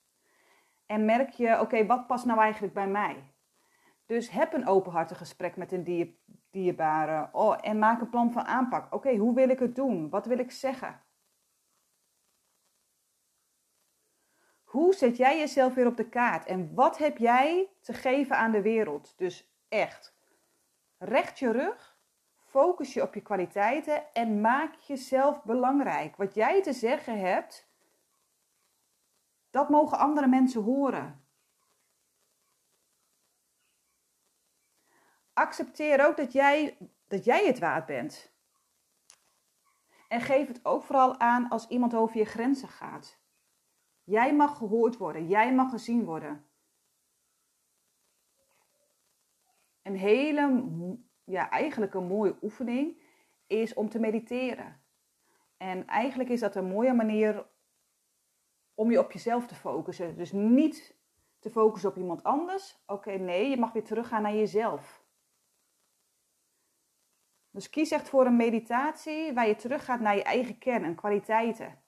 En 0.86 1.04
merk 1.04 1.30
je, 1.30 1.60
oké, 1.60 1.86
wat 1.86 2.06
past 2.06 2.24
nou 2.24 2.40
eigenlijk 2.40 2.74
bij 2.74 2.88
mij? 2.88 3.34
Dus 4.06 4.30
heb 4.30 4.52
een 4.52 4.66
openhartig 4.66 5.18
gesprek 5.18 5.56
met 5.56 5.72
een 5.72 5.84
dier, 5.84 6.08
dierbare. 6.50 7.28
Oh, 7.32 7.58
en 7.60 7.78
maak 7.78 8.00
een 8.00 8.10
plan 8.10 8.32
van 8.32 8.44
aanpak. 8.44 8.94
Oké, 8.94 9.16
hoe 9.16 9.34
wil 9.34 9.48
ik 9.48 9.58
het 9.58 9.74
doen? 9.74 10.10
Wat 10.10 10.26
wil 10.26 10.38
ik 10.38 10.50
zeggen? 10.50 11.02
Hoe 14.64 14.94
zet 14.94 15.16
jij 15.16 15.38
jezelf 15.38 15.74
weer 15.74 15.86
op 15.86 15.96
de 15.96 16.08
kaart? 16.08 16.46
En 16.46 16.74
wat 16.74 16.98
heb 16.98 17.18
jij 17.18 17.68
te 17.80 17.92
geven 17.92 18.36
aan 18.36 18.52
de 18.52 18.62
wereld? 18.62 19.14
Dus 19.16 19.54
echt, 19.68 20.16
recht 20.98 21.38
je 21.38 21.52
rug 21.52 21.93
Focus 22.54 22.92
je 22.92 23.02
op 23.02 23.14
je 23.14 23.20
kwaliteiten 23.20 24.12
en 24.12 24.40
maak 24.40 24.74
jezelf 24.74 25.42
belangrijk. 25.42 26.16
Wat 26.16 26.34
jij 26.34 26.62
te 26.62 26.72
zeggen 26.72 27.20
hebt, 27.20 27.68
dat 29.50 29.68
mogen 29.68 29.98
andere 29.98 30.26
mensen 30.26 30.62
horen. 30.62 31.24
Accepteer 35.32 36.06
ook 36.06 36.16
dat 36.16 36.32
jij, 36.32 36.76
dat 37.08 37.24
jij 37.24 37.46
het 37.46 37.58
waard 37.58 37.86
bent. 37.86 38.32
En 40.08 40.20
geef 40.20 40.48
het 40.48 40.64
ook 40.64 40.82
vooral 40.82 41.18
aan 41.18 41.48
als 41.48 41.68
iemand 41.68 41.94
over 41.94 42.16
je 42.16 42.24
grenzen 42.24 42.68
gaat. 42.68 43.18
Jij 44.02 44.34
mag 44.34 44.56
gehoord 44.56 44.96
worden, 44.96 45.28
jij 45.28 45.54
mag 45.54 45.70
gezien 45.70 46.04
worden. 46.04 46.46
Een 49.82 49.96
hele 49.96 50.62
ja, 51.24 51.50
eigenlijk 51.50 51.94
een 51.94 52.06
mooie 52.06 52.36
oefening 52.42 53.02
is 53.46 53.74
om 53.74 53.88
te 53.88 53.98
mediteren. 53.98 54.82
En 55.56 55.86
eigenlijk 55.86 56.30
is 56.30 56.40
dat 56.40 56.56
een 56.56 56.68
mooie 56.68 56.92
manier 56.92 57.46
om 58.74 58.90
je 58.90 58.98
op 58.98 59.12
jezelf 59.12 59.46
te 59.46 59.54
focussen. 59.54 60.16
Dus 60.16 60.32
niet 60.32 60.96
te 61.38 61.50
focussen 61.50 61.90
op 61.90 61.96
iemand 61.96 62.22
anders. 62.22 62.82
Oké, 62.86 63.12
nee, 63.12 63.48
je 63.48 63.56
mag 63.56 63.72
weer 63.72 63.84
teruggaan 63.84 64.22
naar 64.22 64.34
jezelf. 64.34 65.04
Dus 67.50 67.70
kies 67.70 67.90
echt 67.90 68.08
voor 68.08 68.26
een 68.26 68.36
meditatie 68.36 69.32
waar 69.32 69.46
je 69.46 69.56
teruggaat 69.56 70.00
naar 70.00 70.16
je 70.16 70.22
eigen 70.22 70.58
kern 70.58 70.84
en 70.84 70.94
kwaliteiten. 70.94 71.82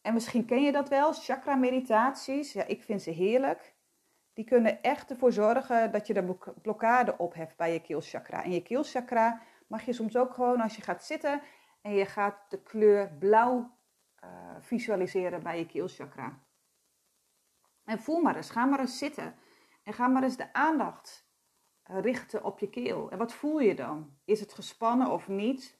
En 0.00 0.14
misschien 0.14 0.44
ken 0.44 0.62
je 0.62 0.72
dat 0.72 0.88
wel, 0.88 1.12
chakra 1.12 1.54
meditaties. 1.54 2.52
Ja, 2.52 2.64
ik 2.64 2.82
vind 2.82 3.02
ze 3.02 3.10
heerlijk 3.10 3.77
die 4.38 4.46
kunnen 4.46 4.82
echt 4.82 5.10
ervoor 5.10 5.32
zorgen 5.32 5.92
dat 5.92 6.06
je 6.06 6.14
de 6.14 6.36
blokkade 6.62 7.18
opheft 7.18 7.56
bij 7.56 7.72
je 7.72 7.80
keelchakra. 7.80 8.44
En 8.44 8.50
je 8.52 8.62
keelchakra 8.62 9.40
mag 9.66 9.82
je 9.82 9.92
soms 9.92 10.16
ook 10.16 10.34
gewoon 10.34 10.60
als 10.60 10.76
je 10.76 10.82
gaat 10.82 11.04
zitten 11.04 11.42
en 11.82 11.92
je 11.92 12.06
gaat 12.06 12.36
de 12.48 12.62
kleur 12.62 13.12
blauw 13.18 13.76
uh, 14.24 14.30
visualiseren 14.60 15.42
bij 15.42 15.58
je 15.58 15.66
keelchakra. 15.66 16.38
En 17.84 17.98
voel 17.98 18.20
maar 18.20 18.36
eens, 18.36 18.50
ga 18.50 18.64
maar 18.64 18.80
eens 18.80 18.98
zitten 18.98 19.34
en 19.82 19.92
ga 19.92 20.06
maar 20.06 20.22
eens 20.22 20.36
de 20.36 20.52
aandacht 20.52 21.28
eh, 21.82 22.00
richten 22.00 22.44
op 22.44 22.58
je 22.58 22.70
keel. 22.70 23.10
En 23.10 23.18
wat 23.18 23.32
voel 23.32 23.60
je 23.60 23.74
dan? 23.74 24.18
Is 24.24 24.40
het 24.40 24.52
gespannen 24.52 25.10
of 25.10 25.28
niet? 25.28 25.78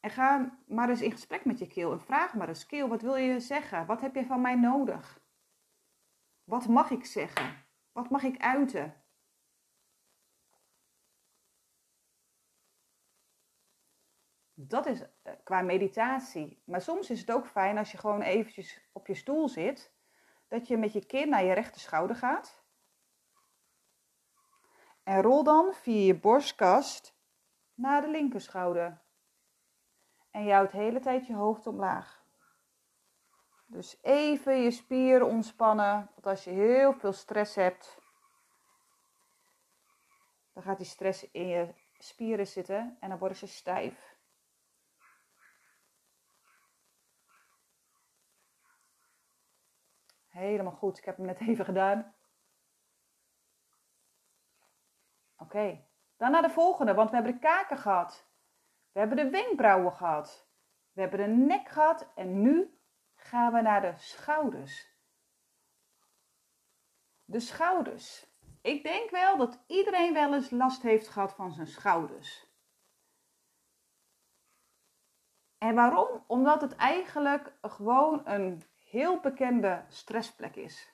En 0.00 0.10
ga 0.10 0.58
maar 0.66 0.88
eens 0.88 1.02
in 1.02 1.10
gesprek 1.10 1.44
met 1.44 1.58
je 1.58 1.66
keel 1.66 1.92
en 1.92 2.00
vraag 2.00 2.34
maar 2.34 2.48
eens, 2.48 2.66
keel, 2.66 2.88
wat 2.88 3.02
wil 3.02 3.16
je 3.16 3.40
zeggen? 3.40 3.86
Wat 3.86 4.00
heb 4.00 4.14
je 4.14 4.26
van 4.26 4.40
mij 4.40 4.54
nodig? 4.54 5.22
Wat 6.44 6.66
mag 6.66 6.90
ik 6.90 7.04
zeggen? 7.04 7.66
Wat 7.92 8.10
mag 8.10 8.22
ik 8.22 8.42
uiten? 8.42 9.04
Dat 14.54 14.86
is 14.86 15.02
eh, 15.22 15.32
qua 15.44 15.60
meditatie. 15.60 16.62
Maar 16.66 16.80
soms 16.80 17.10
is 17.10 17.20
het 17.20 17.30
ook 17.30 17.46
fijn 17.46 17.78
als 17.78 17.92
je 17.92 17.98
gewoon 17.98 18.22
eventjes 18.22 18.88
op 18.92 19.06
je 19.06 19.14
stoel 19.14 19.48
zit, 19.48 19.94
dat 20.48 20.68
je 20.68 20.76
met 20.76 20.92
je 20.92 21.06
kin 21.06 21.28
naar 21.28 21.44
je 21.44 21.52
rechter 21.52 21.80
schouder 21.80 22.16
gaat. 22.16 22.62
En 25.02 25.22
rol 25.22 25.44
dan 25.44 25.74
via 25.74 26.06
je 26.06 26.20
borstkast 26.20 27.18
naar 27.74 28.00
de 28.00 28.08
linkerschouder. 28.08 29.02
En 30.30 30.50
houdt 30.50 30.72
de 30.72 30.78
hele 30.78 31.00
tijd 31.00 31.26
je 31.26 31.34
hoofd 31.34 31.66
omlaag. 31.66 32.23
Dus 33.74 33.98
even 34.02 34.62
je 34.62 34.70
spieren 34.70 35.26
ontspannen. 35.26 36.10
Want 36.14 36.26
als 36.26 36.44
je 36.44 36.50
heel 36.50 36.92
veel 36.92 37.12
stress 37.12 37.54
hebt, 37.54 37.98
dan 40.52 40.62
gaat 40.62 40.76
die 40.76 40.86
stress 40.86 41.30
in 41.30 41.46
je 41.46 41.74
spieren 41.98 42.46
zitten 42.46 42.96
en 43.00 43.08
dan 43.08 43.18
worden 43.18 43.36
ze 43.36 43.46
stijf. 43.46 44.16
Helemaal 50.28 50.72
goed. 50.72 50.98
Ik 50.98 51.04
heb 51.04 51.16
hem 51.16 51.26
net 51.26 51.40
even 51.48 51.64
gedaan. 51.64 52.14
Oké, 55.36 55.86
dan 56.16 56.30
naar 56.30 56.42
de 56.42 56.50
volgende, 56.50 56.94
want 56.94 57.10
we 57.10 57.14
hebben 57.16 57.34
de 57.34 57.40
kaken 57.40 57.78
gehad. 57.78 58.26
We 58.92 58.98
hebben 58.98 59.16
de 59.16 59.30
wenkbrauwen 59.30 59.92
gehad. 59.92 60.48
We 60.92 61.00
hebben 61.00 61.18
de 61.18 61.44
nek 61.44 61.68
gehad 61.68 62.12
en 62.14 62.42
nu 62.42 62.73
gaan 63.34 63.52
we 63.52 63.60
naar 63.60 63.80
de 63.80 63.94
schouders. 63.96 64.88
De 67.24 67.40
schouders. 67.40 68.26
Ik 68.62 68.82
denk 68.82 69.10
wel 69.10 69.36
dat 69.36 69.64
iedereen 69.66 70.12
wel 70.12 70.34
eens 70.34 70.50
last 70.50 70.82
heeft 70.82 71.08
gehad 71.08 71.34
van 71.34 71.52
zijn 71.52 71.66
schouders. 71.66 72.46
En 75.58 75.74
waarom? 75.74 76.24
Omdat 76.26 76.60
het 76.60 76.76
eigenlijk 76.76 77.52
gewoon 77.62 78.22
een 78.24 78.62
heel 78.84 79.20
bekende 79.20 79.84
stressplek 79.88 80.56
is. 80.56 80.92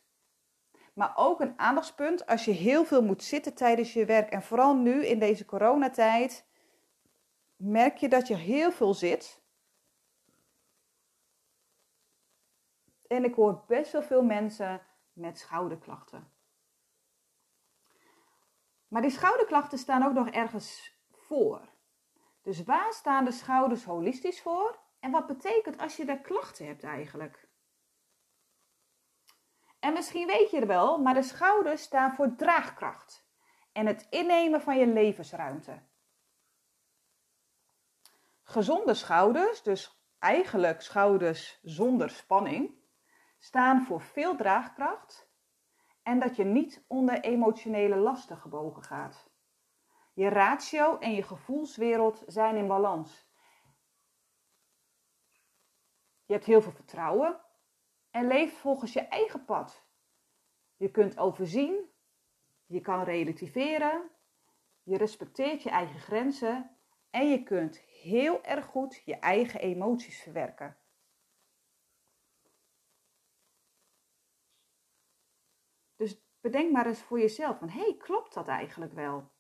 Maar 0.94 1.12
ook 1.16 1.40
een 1.40 1.58
aandachtspunt 1.58 2.26
als 2.26 2.44
je 2.44 2.52
heel 2.52 2.84
veel 2.84 3.02
moet 3.02 3.22
zitten 3.22 3.54
tijdens 3.54 3.92
je 3.92 4.04
werk. 4.04 4.30
En 4.30 4.42
vooral 4.42 4.76
nu 4.76 5.06
in 5.06 5.18
deze 5.18 5.44
coronatijd 5.44 6.46
merk 7.56 7.96
je 7.96 8.08
dat 8.08 8.28
je 8.28 8.36
heel 8.36 8.72
veel 8.72 8.94
zit. 8.94 9.39
En 13.10 13.24
ik 13.24 13.34
hoor 13.34 13.64
best 13.66 13.92
wel 13.92 14.02
veel 14.02 14.22
mensen 14.22 14.82
met 15.12 15.38
schouderklachten. 15.38 16.32
Maar 18.88 19.02
die 19.02 19.10
schouderklachten 19.10 19.78
staan 19.78 20.04
ook 20.04 20.12
nog 20.12 20.28
ergens 20.28 20.98
voor. 21.10 21.68
Dus 22.42 22.64
waar 22.64 22.92
staan 22.92 23.24
de 23.24 23.32
schouders 23.32 23.84
holistisch 23.84 24.40
voor? 24.40 24.78
En 25.00 25.10
wat 25.10 25.26
betekent 25.26 25.78
als 25.78 25.96
je 25.96 26.04
daar 26.04 26.20
klachten 26.20 26.66
hebt 26.66 26.82
eigenlijk? 26.82 27.48
En 29.78 29.92
misschien 29.92 30.26
weet 30.26 30.50
je 30.50 30.60
er 30.60 30.66
wel, 30.66 30.98
maar 30.98 31.14
de 31.14 31.22
schouders 31.22 31.82
staan 31.82 32.14
voor 32.14 32.34
draagkracht 32.36 33.28
en 33.72 33.86
het 33.86 34.06
innemen 34.10 34.60
van 34.60 34.78
je 34.78 34.86
levensruimte. 34.86 35.82
Gezonde 38.42 38.94
schouders, 38.94 39.62
dus 39.62 40.04
eigenlijk 40.18 40.80
schouders 40.80 41.58
zonder 41.62 42.10
spanning, 42.10 42.78
staan 43.40 43.82
voor 43.82 44.00
veel 44.00 44.36
draagkracht 44.36 45.28
en 46.02 46.18
dat 46.18 46.36
je 46.36 46.44
niet 46.44 46.84
onder 46.86 47.20
emotionele 47.20 47.96
lasten 47.96 48.36
gebogen 48.36 48.82
gaat. 48.82 49.30
Je 50.12 50.28
ratio 50.28 50.98
en 50.98 51.12
je 51.12 51.22
gevoelswereld 51.22 52.22
zijn 52.26 52.56
in 52.56 52.66
balans. 52.66 53.28
Je 56.24 56.32
hebt 56.32 56.44
heel 56.44 56.62
veel 56.62 56.72
vertrouwen 56.72 57.40
en 58.10 58.26
leeft 58.26 58.56
volgens 58.56 58.92
je 58.92 59.00
eigen 59.00 59.44
pad. 59.44 59.84
Je 60.76 60.90
kunt 60.90 61.18
overzien, 61.18 61.90
je 62.66 62.80
kan 62.80 63.02
relativeren, 63.02 64.10
je 64.82 64.96
respecteert 64.96 65.62
je 65.62 65.70
eigen 65.70 66.00
grenzen 66.00 66.76
en 67.10 67.30
je 67.30 67.42
kunt 67.42 67.78
heel 67.78 68.44
erg 68.44 68.66
goed 68.66 69.02
je 69.04 69.16
eigen 69.18 69.60
emoties 69.60 70.22
verwerken. 70.22 70.80
Dus 76.00 76.20
bedenk 76.40 76.72
maar 76.72 76.86
eens 76.86 77.02
voor 77.02 77.20
jezelf 77.20 77.58
van, 77.58 77.68
hé, 77.68 77.80
hey, 77.80 77.96
klopt 77.96 78.34
dat 78.34 78.48
eigenlijk 78.48 78.92
wel? 78.92 79.30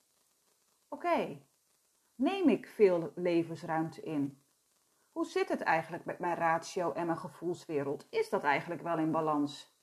Oké, 0.88 1.42
neem 2.14 2.48
ik 2.48 2.66
veel 2.66 3.12
levensruimte 3.14 4.02
in? 4.02 4.42
Hoe 5.12 5.26
zit 5.26 5.48
het 5.48 5.60
eigenlijk 5.60 6.04
met 6.04 6.18
mijn 6.18 6.36
ratio 6.36 6.92
en 6.92 7.06
mijn 7.06 7.18
gevoelswereld? 7.18 8.06
Is 8.10 8.28
dat 8.28 8.42
eigenlijk 8.42 8.82
wel 8.82 8.98
in 8.98 9.10
balans? 9.10 9.78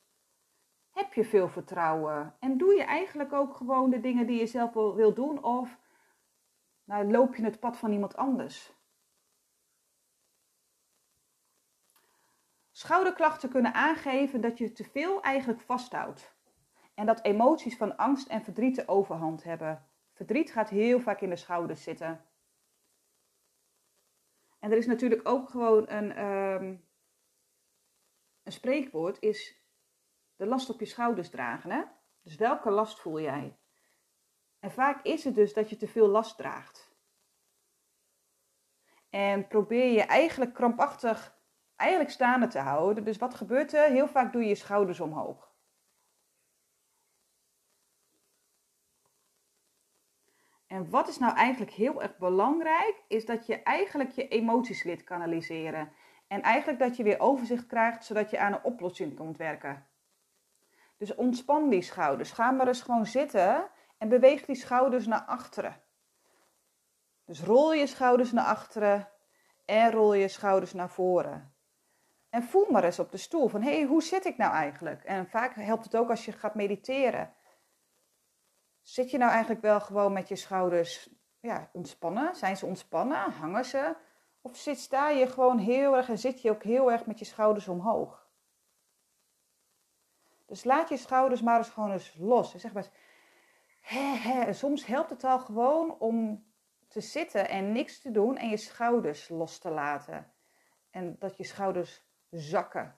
Heb 0.90 1.14
je 1.14 1.26
veel 1.26 1.50
vertrouwen? 1.50 2.36
En 2.40 2.58
doe 2.58 2.74
je 2.74 2.84
eigenlijk 2.84 3.34
ook 3.34 3.56
gewoon 3.56 3.90
de 3.90 4.00
dingen 4.00 4.28
die 4.28 4.40
je 4.40 4.48
zelf 4.48 4.74
wil 4.74 5.14
doen? 5.14 5.44
Of 5.44 5.80
nou, 6.84 7.12
loop 7.12 7.36
je 7.36 7.44
het 7.44 7.60
pad 7.60 7.78
van 7.78 7.92
iemand 7.92 8.16
anders? 8.16 8.76
Schouderklachten 12.72 13.50
kunnen 13.50 13.74
aangeven 13.74 14.42
dat 14.42 14.58
je 14.58 14.72
te 14.72 14.84
veel 14.84 15.22
eigenlijk 15.22 15.62
vasthoudt. 15.62 16.37
En 16.98 17.06
dat 17.06 17.24
emoties 17.24 17.78
van 17.78 17.98
angst 17.98 18.28
en 18.28 18.44
verdriet 18.44 18.76
de 18.76 18.88
overhand 18.88 19.44
hebben. 19.44 19.86
Verdriet 20.14 20.52
gaat 20.52 20.70
heel 20.70 21.00
vaak 21.00 21.22
in 21.22 21.30
de 21.30 21.36
schouders 21.36 21.84
zitten. 21.84 22.26
En 24.60 24.72
er 24.72 24.78
is 24.78 24.86
natuurlijk 24.86 25.28
ook 25.28 25.50
gewoon 25.50 25.90
een, 25.90 26.26
um, 26.26 26.88
een 28.44 28.52
spreekwoord, 28.52 29.22
is 29.22 29.62
de 30.36 30.46
last 30.46 30.70
op 30.70 30.80
je 30.80 30.86
schouders 30.86 31.30
dragen. 31.30 31.72
Hè? 31.72 31.84
Dus 32.22 32.36
welke 32.36 32.70
last 32.70 33.00
voel 33.00 33.22
jij? 33.22 33.58
En 34.60 34.72
vaak 34.72 35.04
is 35.04 35.24
het 35.24 35.36
dus 35.36 35.54
dat 35.54 35.70
je 35.70 35.78
te 35.78 35.88
veel 35.88 36.08
last 36.08 36.38
draagt. 36.38 36.96
En 39.10 39.48
probeer 39.48 39.92
je 39.92 40.04
eigenlijk 40.04 40.54
krampachtig 40.54 41.38
eigenlijk 41.76 42.12
staande 42.12 42.48
te 42.48 42.60
houden. 42.60 43.04
Dus 43.04 43.18
wat 43.18 43.36
gebeurt 43.36 43.74
er? 43.74 43.90
Heel 43.90 44.08
vaak 44.08 44.32
doe 44.32 44.42
je 44.42 44.48
je 44.48 44.56
schouders 44.56 45.00
omhoog. 45.00 45.47
Wat 50.90 51.08
is 51.08 51.18
nou 51.18 51.36
eigenlijk 51.36 51.72
heel 51.72 52.02
erg 52.02 52.18
belangrijk, 52.18 53.04
is 53.08 53.26
dat 53.26 53.46
je 53.46 53.64
eigenlijk 53.64 54.12
je 54.12 54.28
emoties 54.28 54.84
leert 54.84 55.04
kanaliseren. 55.04 55.92
En 56.28 56.42
eigenlijk 56.42 56.80
dat 56.80 56.98
je 56.98 57.04
weer 57.04 57.20
overzicht 57.20 57.66
krijgt, 57.66 58.06
zodat 58.06 58.30
je 58.30 58.40
aan 58.40 58.54
een 58.54 58.64
oplossing 58.64 59.16
kunt 59.16 59.38
werken. 59.38 59.88
Dus 60.98 61.16
ontspan 61.16 61.70
die 61.70 61.82
schouders. 61.82 62.32
Ga 62.32 62.52
maar 62.52 62.68
eens 62.68 62.82
gewoon 62.82 63.06
zitten 63.06 63.70
en 63.98 64.10
beweeg 64.10 64.46
die 64.46 64.56
schouders 64.56 65.08
naar 65.08 65.22
achteren. 65.22 65.82
Dus 67.26 67.44
rol 67.44 67.74
je 67.74 67.88
schouders 67.88 68.32
naar 68.32 68.46
achteren 68.46 69.10
en 69.66 69.92
rol 69.92 70.14
je 70.14 70.28
schouders 70.28 70.74
naar 70.74 70.90
voren. 70.90 71.56
En 72.30 72.44
voel 72.44 72.68
maar 72.70 72.84
eens 72.84 73.00
op 73.00 73.12
de 73.12 73.18
stoel 73.18 73.48
van, 73.48 73.62
hé, 73.62 73.76
hey, 73.76 73.84
hoe 73.84 74.04
zit 74.04 74.26
ik 74.26 74.38
nou 74.38 74.54
eigenlijk? 74.54 75.04
En 75.04 75.28
vaak 75.28 75.56
helpt 75.56 75.84
het 75.84 75.96
ook 75.96 76.10
als 76.10 76.26
je 76.26 76.32
gaat 76.32 76.56
mediteren. 76.56 77.34
Zit 78.88 79.12
je 79.12 79.18
nou 79.18 79.32
eigenlijk 79.32 79.62
wel 79.62 79.80
gewoon 79.80 80.14
met 80.14 80.28
je 80.28 80.36
schouders 80.36 81.10
ja, 81.40 81.70
ontspannen? 81.74 82.36
Zijn 82.36 82.58
ze 82.58 82.66
ontspannen? 82.66 83.32
Hangen 83.32 83.66
ze? 83.66 83.96
Of 84.42 84.56
zit, 84.56 84.80
sta 84.80 85.10
je 85.10 85.28
gewoon 85.28 85.58
heel 85.58 85.96
erg 85.96 86.10
en 86.10 86.18
zit 86.18 86.42
je 86.42 86.50
ook 86.50 86.64
heel 86.64 86.92
erg 86.92 87.06
met 87.06 87.20
je 87.20 87.26
schouders 87.26 87.68
omhoog? 87.68 88.28
Dus 90.46 90.64
laat 90.64 90.90
je 90.90 90.98
schouders 90.98 91.42
maar 91.42 91.58
eens 91.58 91.70
gewoon 91.70 91.92
eens 91.92 92.16
los. 92.18 92.54
En 92.54 92.60
zeg 92.60 92.74
maar 92.74 92.86
soms 94.54 94.86
helpt 94.86 95.10
het 95.10 95.24
al 95.24 95.40
gewoon 95.40 96.00
om 96.00 96.46
te 96.88 97.02
zitten 97.02 97.50
en 97.50 97.72
niks 97.72 98.02
te 98.02 98.12
doen 98.12 98.38
en 98.38 98.50
je 98.50 98.58
schouders 98.58 99.30
los 99.30 99.60
te 99.60 99.70
laten. 99.70 100.34
En 100.90 101.16
dat 101.20 101.38
je 101.38 101.44
schouders 101.44 102.06
zakken. 102.30 102.98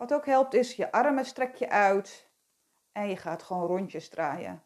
Wat 0.00 0.12
ook 0.12 0.26
helpt 0.26 0.54
is 0.54 0.76
je 0.76 0.92
armen 0.92 1.24
strek 1.24 1.54
je 1.54 1.68
uit 1.68 2.30
en 2.92 3.08
je 3.08 3.16
gaat 3.16 3.42
gewoon 3.42 3.66
rondjes 3.66 4.08
draaien. 4.08 4.64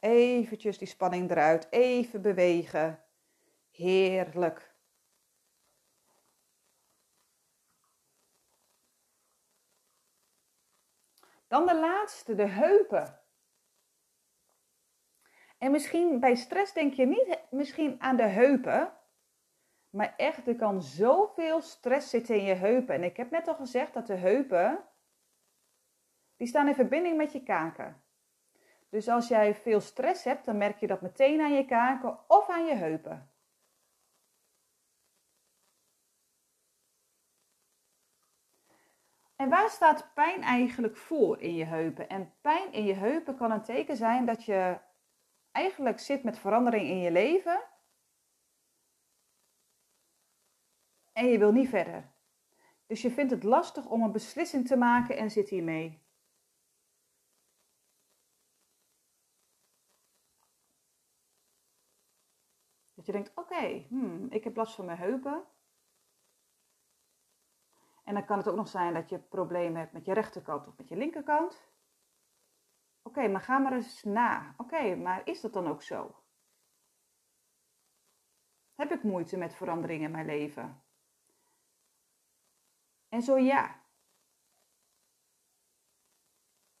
Eventjes 0.00 0.78
die 0.78 0.88
spanning 0.88 1.30
eruit, 1.30 1.66
even 1.70 2.22
bewegen. 2.22 3.04
Heerlijk. 3.70 4.74
Dan 11.48 11.66
de 11.66 11.74
laatste, 11.74 12.34
de 12.34 12.46
heupen. 12.46 13.20
En 15.58 15.70
misschien 15.70 16.20
bij 16.20 16.34
stress 16.34 16.72
denk 16.72 16.94
je 16.94 17.06
niet 17.06 17.38
misschien 17.50 18.00
aan 18.00 18.16
de 18.16 18.26
heupen, 18.26 18.95
maar 19.90 20.14
echt, 20.16 20.46
er 20.46 20.56
kan 20.56 20.82
zoveel 20.82 21.60
stress 21.60 22.10
zitten 22.10 22.36
in 22.36 22.44
je 22.44 22.54
heupen. 22.54 22.94
En 22.94 23.04
ik 23.04 23.16
heb 23.16 23.30
net 23.30 23.48
al 23.48 23.54
gezegd 23.54 23.94
dat 23.94 24.06
de 24.06 24.14
heupen, 24.14 24.84
die 26.36 26.46
staan 26.46 26.68
in 26.68 26.74
verbinding 26.74 27.16
met 27.16 27.32
je 27.32 27.42
kaken. 27.42 28.02
Dus 28.88 29.08
als 29.08 29.28
jij 29.28 29.54
veel 29.54 29.80
stress 29.80 30.24
hebt, 30.24 30.44
dan 30.44 30.56
merk 30.56 30.78
je 30.78 30.86
dat 30.86 31.00
meteen 31.00 31.40
aan 31.40 31.54
je 31.54 31.64
kaken 31.64 32.18
of 32.28 32.48
aan 32.48 32.64
je 32.64 32.74
heupen. 32.74 33.30
En 39.36 39.48
waar 39.48 39.70
staat 39.70 40.14
pijn 40.14 40.42
eigenlijk 40.42 40.96
voor 40.96 41.40
in 41.40 41.54
je 41.54 41.64
heupen? 41.64 42.08
En 42.08 42.34
pijn 42.40 42.72
in 42.72 42.84
je 42.84 42.94
heupen 42.94 43.36
kan 43.36 43.50
een 43.50 43.62
teken 43.62 43.96
zijn 43.96 44.26
dat 44.26 44.44
je 44.44 44.78
eigenlijk 45.52 45.98
zit 45.98 46.22
met 46.22 46.38
verandering 46.38 46.88
in 46.88 46.98
je 46.98 47.10
leven 47.10 47.60
en 51.16 51.26
je 51.26 51.38
wil 51.38 51.52
niet 51.52 51.68
verder. 51.68 52.14
Dus 52.86 53.02
je 53.02 53.10
vindt 53.10 53.30
het 53.30 53.42
lastig 53.42 53.86
om 53.86 54.02
een 54.02 54.12
beslissing 54.12 54.66
te 54.66 54.76
maken 54.76 55.16
en 55.16 55.30
zit 55.30 55.48
hiermee. 55.48 56.04
Dat 62.94 63.06
je 63.06 63.12
denkt, 63.12 63.32
oké, 63.34 63.86
hmm, 63.88 64.26
ik 64.30 64.44
heb 64.44 64.56
last 64.56 64.74
van 64.74 64.84
mijn 64.84 64.98
heupen. 64.98 65.44
En 68.04 68.14
dan 68.14 68.24
kan 68.24 68.38
het 68.38 68.48
ook 68.48 68.56
nog 68.56 68.68
zijn 68.68 68.94
dat 68.94 69.08
je 69.08 69.18
problemen 69.18 69.80
hebt 69.80 69.92
met 69.92 70.04
je 70.04 70.14
rechterkant 70.14 70.66
of 70.66 70.76
met 70.76 70.88
je 70.88 70.96
linkerkant. 70.96 71.70
Oké, 73.02 73.28
maar 73.28 73.40
ga 73.40 73.58
maar 73.58 73.72
eens 73.72 74.02
na. 74.02 74.54
Oké, 74.56 74.94
maar 74.94 75.26
is 75.26 75.40
dat 75.40 75.52
dan 75.52 75.66
ook 75.66 75.82
zo? 75.82 76.14
Heb 78.74 78.90
ik 78.90 79.02
moeite 79.02 79.36
met 79.36 79.54
verandering 79.54 80.02
in 80.02 80.10
mijn 80.10 80.26
leven? 80.26 80.85
En 83.16 83.22
zo 83.22 83.38
ja. 83.38 83.82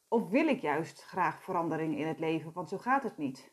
Of 0.08 0.28
wil 0.28 0.48
ik 0.48 0.60
juist 0.60 1.02
graag 1.02 1.42
verandering 1.42 1.98
in 1.98 2.06
het 2.06 2.18
leven, 2.18 2.52
want 2.52 2.68
zo 2.68 2.78
gaat 2.78 3.02
het 3.02 3.16
niet? 3.16 3.52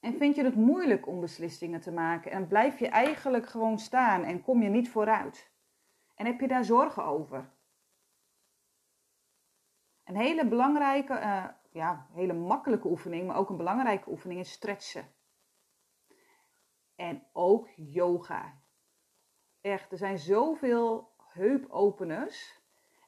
En 0.00 0.18
vind 0.18 0.34
je 0.34 0.44
het 0.44 0.54
moeilijk 0.54 1.06
om 1.06 1.20
beslissingen 1.20 1.80
te 1.80 1.92
maken 1.92 2.30
en 2.30 2.46
blijf 2.46 2.78
je 2.78 2.88
eigenlijk 2.88 3.46
gewoon 3.46 3.78
staan 3.78 4.22
en 4.22 4.42
kom 4.42 4.62
je 4.62 4.68
niet 4.68 4.90
vooruit? 4.90 5.52
En 6.14 6.26
heb 6.26 6.40
je 6.40 6.48
daar 6.48 6.64
zorgen 6.64 7.04
over? 7.04 7.50
Een 10.04 10.16
hele 10.16 10.48
belangrijke, 10.48 11.12
uh, 11.12 11.48
ja, 11.70 12.08
hele 12.12 12.34
makkelijke 12.34 12.88
oefening, 12.88 13.26
maar 13.26 13.36
ook 13.36 13.50
een 13.50 13.56
belangrijke 13.56 14.10
oefening 14.10 14.40
is 14.40 14.52
stretchen. 14.52 15.14
En 16.94 17.26
ook 17.32 17.68
yoga. 17.76 18.66
Er 19.68 19.98
zijn 19.98 20.18
zoveel 20.18 21.10
heupopeners. 21.32 22.60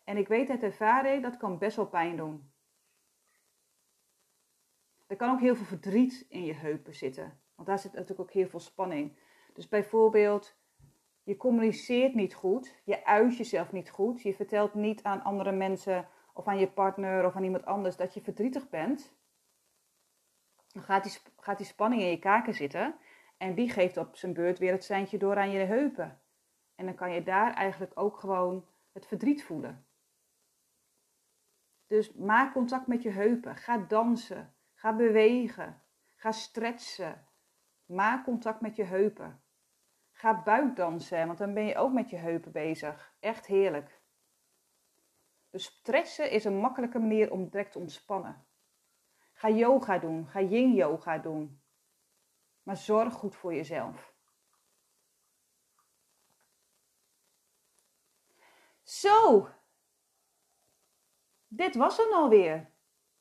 En 0.05 0.17
ik 0.17 0.29
weet 0.29 0.51
uit 0.51 0.63
ervaring, 0.63 1.23
dat 1.23 1.37
kan 1.37 1.59
best 1.59 1.77
wel 1.77 1.87
pijn 1.87 2.17
doen. 2.17 2.53
Er 5.07 5.17
kan 5.17 5.31
ook 5.31 5.41
heel 5.41 5.57
veel 5.57 5.67
verdriet 5.67 6.27
in 6.29 6.45
je 6.45 6.55
heupen 6.55 6.95
zitten. 6.95 7.41
Want 7.55 7.69
daar 7.69 7.79
zit 7.79 7.93
natuurlijk 7.93 8.21
ook 8.21 8.33
heel 8.33 8.49
veel 8.49 8.61
spanning. 8.61 9.19
Dus 9.55 9.69
bijvoorbeeld, 9.69 10.57
je 11.23 11.37
communiceert 11.37 12.15
niet 12.15 12.35
goed, 12.35 12.81
je 12.85 13.05
uit 13.05 13.37
jezelf 13.37 13.73
niet 13.73 13.91
goed, 13.91 14.23
je 14.23 14.35
vertelt 14.35 14.75
niet 14.75 15.03
aan 15.03 15.23
andere 15.23 15.53
mensen 15.53 16.09
of 16.35 16.47
aan 16.47 16.59
je 16.59 16.71
partner 16.71 17.27
of 17.27 17.37
aan 17.37 17.45
iemand 17.45 17.65
anders 17.65 17.97
dat 17.97 18.15
je 18.15 18.21
verdrietig 18.21 18.69
bent. 18.69 19.15
Dan 20.73 20.83
gaat 20.83 21.03
die, 21.05 21.13
gaat 21.37 21.57
die 21.57 21.67
spanning 21.67 22.03
in 22.03 22.11
je 22.11 22.19
kaken 22.19 22.55
zitten 22.55 22.95
en 23.37 23.55
die 23.55 23.71
geeft 23.71 23.97
op 23.97 24.17
zijn 24.17 24.33
beurt 24.33 24.59
weer 24.59 24.73
het 24.73 24.85
seintje 24.85 25.19
door 25.19 25.37
aan 25.37 25.51
je 25.51 25.59
heupen. 25.59 26.21
En 26.81 26.87
dan 26.87 26.95
kan 26.95 27.13
je 27.13 27.23
daar 27.23 27.55
eigenlijk 27.55 27.93
ook 27.95 28.19
gewoon 28.19 28.67
het 28.93 29.07
verdriet 29.07 29.45
voelen. 29.45 29.87
Dus 31.87 32.13
maak 32.13 32.53
contact 32.53 32.87
met 32.87 33.03
je 33.03 33.11
heupen. 33.11 33.57
Ga 33.57 33.79
dansen. 33.79 34.55
Ga 34.75 34.97
bewegen. 34.97 35.83
Ga 36.17 36.33
stretchen. 36.33 37.27
Maak 37.85 38.25
contact 38.25 38.61
met 38.61 38.77
je 38.77 38.85
heupen. 38.85 39.43
Ga 40.13 40.43
buikdansen, 40.43 41.27
want 41.27 41.39
dan 41.39 41.55
ben 41.55 41.65
je 41.65 41.77
ook 41.77 41.93
met 41.93 42.11
je 42.11 42.17
heupen 42.17 42.53
bezig. 42.53 43.15
Echt 43.19 43.47
heerlijk. 43.47 44.01
Dus 45.51 45.65
stressen 45.65 46.31
is 46.31 46.45
een 46.45 46.59
makkelijke 46.59 46.99
manier 46.99 47.31
om 47.31 47.49
direct 47.49 47.73
te 47.73 47.79
ontspannen. 47.79 48.47
Ga 49.33 49.49
yoga 49.49 49.99
doen. 49.99 50.27
Ga 50.27 50.41
yin 50.41 50.75
yoga 50.75 51.19
doen. 51.19 51.63
Maar 52.63 52.77
zorg 52.77 53.15
goed 53.15 53.37
voor 53.37 53.55
jezelf. 53.55 54.10
Zo, 58.91 59.49
dit 61.49 61.75
was 61.75 61.97
hem 61.97 62.13
alweer. 62.13 62.73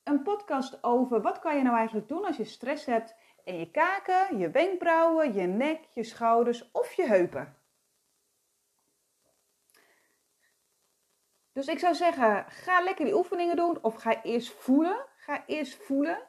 Een 0.03 0.23
podcast 0.23 0.83
over 0.83 1.21
wat 1.21 1.39
kan 1.39 1.55
je 1.55 1.63
nou 1.63 1.75
eigenlijk 1.75 2.07
doen 2.07 2.25
als 2.25 2.37
je 2.37 2.43
stress 2.43 2.85
hebt 2.85 3.15
in 3.43 3.57
je 3.57 3.71
kaken, 3.71 4.37
je 4.37 4.49
wenkbrauwen, 4.49 5.33
je 5.33 5.41
nek, 5.41 5.83
je 5.93 6.03
schouders 6.03 6.71
of 6.71 6.93
je 6.93 7.07
heupen. 7.07 7.61
Dus 11.51 11.67
ik 11.67 11.79
zou 11.79 11.95
zeggen, 11.95 12.51
ga 12.51 12.81
lekker 12.81 13.05
die 13.05 13.15
oefeningen 13.15 13.55
doen 13.55 13.83
of 13.83 13.95
ga 13.95 14.23
eerst 14.23 14.51
voelen. 14.51 15.05
Ga 15.15 15.45
eerst 15.45 15.75
voelen. 15.75 16.27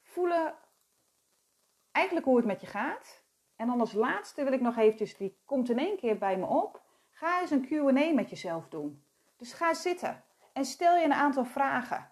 Voelen 0.00 0.58
eigenlijk 1.90 2.26
hoe 2.26 2.36
het 2.36 2.46
met 2.46 2.60
je 2.60 2.66
gaat. 2.66 3.25
En 3.56 3.66
dan 3.66 3.80
als 3.80 3.92
laatste 3.92 4.44
wil 4.44 4.52
ik 4.52 4.60
nog 4.60 4.76
eventjes, 4.76 5.16
die 5.16 5.38
komt 5.44 5.70
in 5.70 5.78
één 5.78 5.96
keer 5.96 6.18
bij 6.18 6.36
me 6.36 6.46
op. 6.46 6.82
Ga 7.10 7.40
eens 7.40 7.50
een 7.50 7.66
Q&A 7.66 8.14
met 8.14 8.30
jezelf 8.30 8.68
doen. 8.68 9.04
Dus 9.36 9.52
ga 9.52 9.74
zitten 9.74 10.24
en 10.52 10.64
stel 10.64 10.96
je 10.96 11.04
een 11.04 11.12
aantal 11.12 11.44
vragen. 11.44 12.10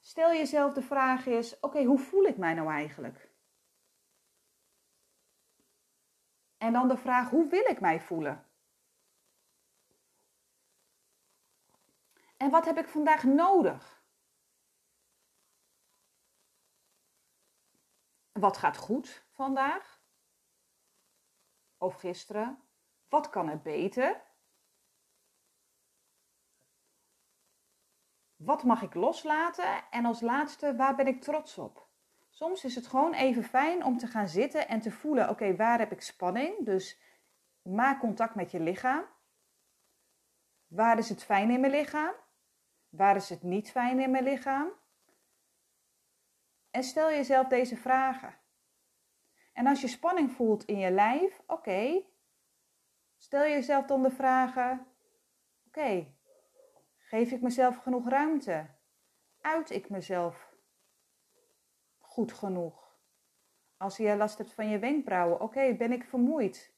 Stel 0.00 0.32
jezelf 0.32 0.72
de 0.72 0.82
vraag 0.82 1.26
is, 1.26 1.60
oké, 1.60 1.84
hoe 1.84 1.98
voel 1.98 2.24
ik 2.24 2.36
mij 2.36 2.54
nou 2.54 2.70
eigenlijk? 2.70 3.30
En 6.58 6.72
dan 6.72 6.88
de 6.88 6.96
vraag, 6.96 7.30
hoe 7.30 7.48
wil 7.48 7.64
ik 7.64 7.80
mij 7.80 8.00
voelen? 8.00 8.46
En 12.36 12.50
wat 12.50 12.64
heb 12.64 12.78
ik 12.78 12.88
vandaag 12.88 13.24
nodig? 13.24 14.04
Wat 18.32 18.56
gaat 18.56 18.76
goed 18.76 19.24
vandaag? 19.30 19.95
Of 21.78 21.94
gisteren? 21.94 22.62
Wat 23.08 23.30
kan 23.30 23.48
er 23.48 23.60
beter? 23.60 24.22
Wat 28.36 28.62
mag 28.62 28.82
ik 28.82 28.94
loslaten? 28.94 29.90
En 29.90 30.04
als 30.04 30.20
laatste, 30.20 30.76
waar 30.76 30.94
ben 30.94 31.06
ik 31.06 31.22
trots 31.22 31.58
op? 31.58 31.88
Soms 32.30 32.64
is 32.64 32.74
het 32.74 32.86
gewoon 32.86 33.14
even 33.14 33.44
fijn 33.44 33.84
om 33.84 33.98
te 33.98 34.06
gaan 34.06 34.28
zitten 34.28 34.68
en 34.68 34.80
te 34.80 34.90
voelen: 34.90 35.28
oké, 35.28 35.56
waar 35.56 35.78
heb 35.78 35.92
ik 35.92 36.00
spanning? 36.00 36.64
Dus 36.64 37.00
maak 37.62 38.00
contact 38.00 38.34
met 38.34 38.50
je 38.50 38.60
lichaam. 38.60 39.04
Waar 40.66 40.98
is 40.98 41.08
het 41.08 41.24
fijn 41.24 41.50
in 41.50 41.60
mijn 41.60 41.72
lichaam? 41.72 42.14
Waar 42.88 43.16
is 43.16 43.28
het 43.28 43.42
niet 43.42 43.70
fijn 43.70 44.00
in 44.00 44.10
mijn 44.10 44.24
lichaam? 44.24 44.68
En 46.70 46.82
stel 46.82 47.10
jezelf 47.10 47.46
deze 47.46 47.76
vragen. 47.76 48.34
En 49.56 49.66
als 49.66 49.80
je 49.80 49.88
spanning 49.88 50.32
voelt 50.32 50.64
in 50.64 50.78
je 50.78 50.90
lijf, 50.90 51.42
oké, 51.46 52.04
stel 53.16 53.42
jezelf 53.42 53.86
dan 53.86 54.02
de 54.02 54.10
vragen: 54.10 54.86
oké, 55.66 56.14
geef 56.98 57.30
ik 57.30 57.40
mezelf 57.40 57.76
genoeg 57.76 58.08
ruimte? 58.08 58.70
Uit 59.40 59.70
ik 59.70 59.90
mezelf 59.90 60.54
goed 61.98 62.32
genoeg? 62.32 62.98
Als 63.76 63.96
je 63.96 64.16
last 64.16 64.38
hebt 64.38 64.52
van 64.52 64.68
je 64.68 64.78
wenkbrauwen, 64.78 65.40
oké, 65.40 65.74
ben 65.74 65.92
ik 65.92 66.04
vermoeid? 66.04 66.74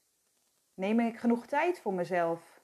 Neem 0.73 0.99
ik 0.99 1.19
genoeg 1.19 1.45
tijd 1.45 1.79
voor 1.81 1.93
mezelf? 1.93 2.63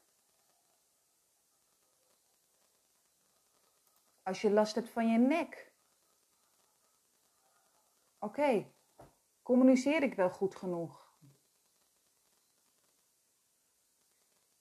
Als 4.24 4.42
je 4.42 4.52
last 4.52 4.76
hebt 4.76 4.90
van 4.90 5.12
je 5.12 5.18
nek, 5.18 5.74
oké, 8.20 8.75
Communiceer 9.46 10.04
ik 10.04 10.14
wel 10.14 10.30
goed 10.30 10.56
genoeg? 10.56 11.18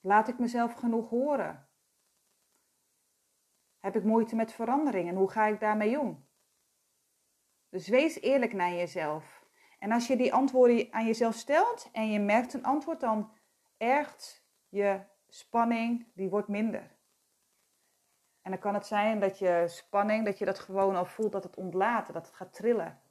Laat 0.01 0.29
ik 0.29 0.39
mezelf 0.39 0.73
genoeg 0.73 1.09
horen? 1.09 1.69
Heb 3.79 3.97
ik 3.97 4.05
moeite 4.05 4.37
met 4.37 4.53
verandering 4.53 5.09
en 5.09 5.15
hoe 5.15 5.31
ga 5.31 5.47
ik 5.47 5.61
daarmee 5.61 6.01
om? 6.01 6.29
Dus 7.69 7.89
wees 7.89 8.21
eerlijk 8.21 8.53
naar 8.53 8.73
jezelf. 8.73 9.47
En 9.79 9.93
als 9.93 10.07
je 10.07 10.17
die 10.17 10.35
antwoorden 10.35 10.93
aan 10.93 11.07
jezelf 11.07 11.35
stelt 11.35 11.89
en 11.93 12.11
je 12.11 12.21
merkt 12.21 12.53
een 12.53 12.65
antwoord, 12.65 13.01
dan 13.01 13.33
ergt 13.77 14.47
je 14.69 15.01
spanning, 15.29 16.13
die 16.15 16.31
wordt 16.31 16.49
minder. 16.49 16.97
En 18.43 18.51
dan 18.51 18.61
kan 18.61 18.75
het 18.75 18.87
zijn 18.87 19.21
dat 19.21 19.39
je 19.39 19.65
spanning, 19.69 20.25
dat 20.25 20.39
je 20.39 20.45
dat 20.45 20.59
gewoon 20.59 20.97
al 20.97 21.07
voelt, 21.07 21.33
dat 21.33 21.45
het 21.45 21.57
ontlaat, 21.57 22.13
dat 22.13 22.27
het 22.27 22.35
gaat 22.35 22.53
trillen. 22.53 23.04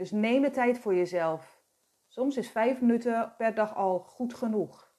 Dus 0.00 0.10
neem 0.10 0.42
de 0.42 0.50
tijd 0.50 0.78
voor 0.78 0.94
jezelf. 0.94 1.62
Soms 2.08 2.36
is 2.36 2.50
vijf 2.50 2.80
minuten 2.80 3.34
per 3.36 3.54
dag 3.54 3.74
al 3.74 3.98
goed 3.98 4.34
genoeg. 4.34 4.92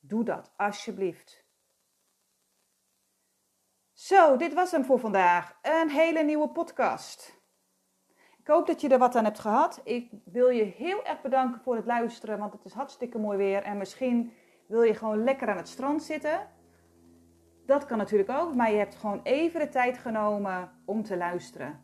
Doe 0.00 0.24
dat, 0.24 0.52
alsjeblieft. 0.56 1.44
Zo, 3.92 4.36
dit 4.36 4.54
was 4.54 4.70
hem 4.70 4.84
voor 4.84 4.98
vandaag. 4.98 5.58
Een 5.62 5.90
hele 5.90 6.22
nieuwe 6.22 6.48
podcast. 6.48 7.42
Ik 8.38 8.46
hoop 8.46 8.66
dat 8.66 8.80
je 8.80 8.88
er 8.88 8.98
wat 8.98 9.16
aan 9.16 9.24
hebt 9.24 9.38
gehad. 9.38 9.80
Ik 9.84 10.10
wil 10.24 10.48
je 10.48 10.64
heel 10.64 11.04
erg 11.04 11.20
bedanken 11.22 11.60
voor 11.60 11.76
het 11.76 11.86
luisteren, 11.86 12.38
want 12.38 12.52
het 12.52 12.64
is 12.64 12.72
hartstikke 12.72 13.18
mooi 13.18 13.38
weer. 13.38 13.62
En 13.62 13.78
misschien 13.78 14.32
wil 14.66 14.82
je 14.82 14.94
gewoon 14.94 15.24
lekker 15.24 15.48
aan 15.48 15.56
het 15.56 15.68
strand 15.68 16.02
zitten. 16.02 16.48
Dat 17.66 17.86
kan 17.86 17.98
natuurlijk 17.98 18.30
ook, 18.30 18.54
maar 18.54 18.70
je 18.70 18.78
hebt 18.78 18.94
gewoon 18.94 19.20
even 19.22 19.60
de 19.60 19.68
tijd 19.68 19.98
genomen 19.98 20.82
om 20.84 21.02
te 21.02 21.16
luisteren. 21.16 21.83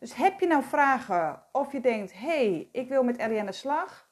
Dus 0.00 0.14
heb 0.14 0.40
je 0.40 0.46
nou 0.46 0.62
vragen 0.62 1.42
of 1.52 1.72
je 1.72 1.80
denkt, 1.80 2.12
hey, 2.18 2.68
ik 2.72 2.88
wil 2.88 3.02
met 3.02 3.16
Ellie 3.16 3.40
aan 3.40 3.46
de 3.46 3.52
slag? 3.52 4.10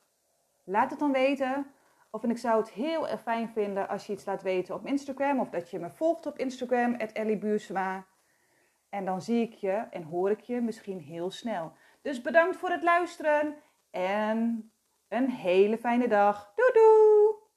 Laat 0.64 0.90
het 0.90 0.98
dan 0.98 1.12
weten. 1.12 1.66
Of 2.10 2.22
en 2.22 2.30
ik 2.30 2.38
zou 2.38 2.60
het 2.60 2.70
heel 2.70 3.08
erg 3.08 3.22
fijn 3.22 3.48
vinden 3.48 3.88
als 3.88 4.06
je 4.06 4.12
iets 4.12 4.24
laat 4.24 4.42
weten 4.42 4.74
op 4.74 4.86
Instagram. 4.86 5.40
Of 5.40 5.50
dat 5.50 5.70
je 5.70 5.78
me 5.78 5.90
volgt 5.90 6.26
op 6.26 6.38
Instagram, 6.38 6.94
Ellie 6.94 7.38
En 8.88 9.04
dan 9.04 9.22
zie 9.22 9.42
ik 9.42 9.52
je 9.52 9.70
en 9.70 10.02
hoor 10.02 10.30
ik 10.30 10.40
je 10.40 10.60
misschien 10.60 11.00
heel 11.00 11.30
snel. 11.30 11.72
Dus 12.02 12.20
bedankt 12.20 12.56
voor 12.56 12.70
het 12.70 12.82
luisteren 12.82 13.56
En 13.90 14.70
een 15.08 15.30
hele 15.30 15.78
fijne 15.78 16.08
dag. 16.08 16.52
Doei 16.54 16.72
doei! 16.72 17.47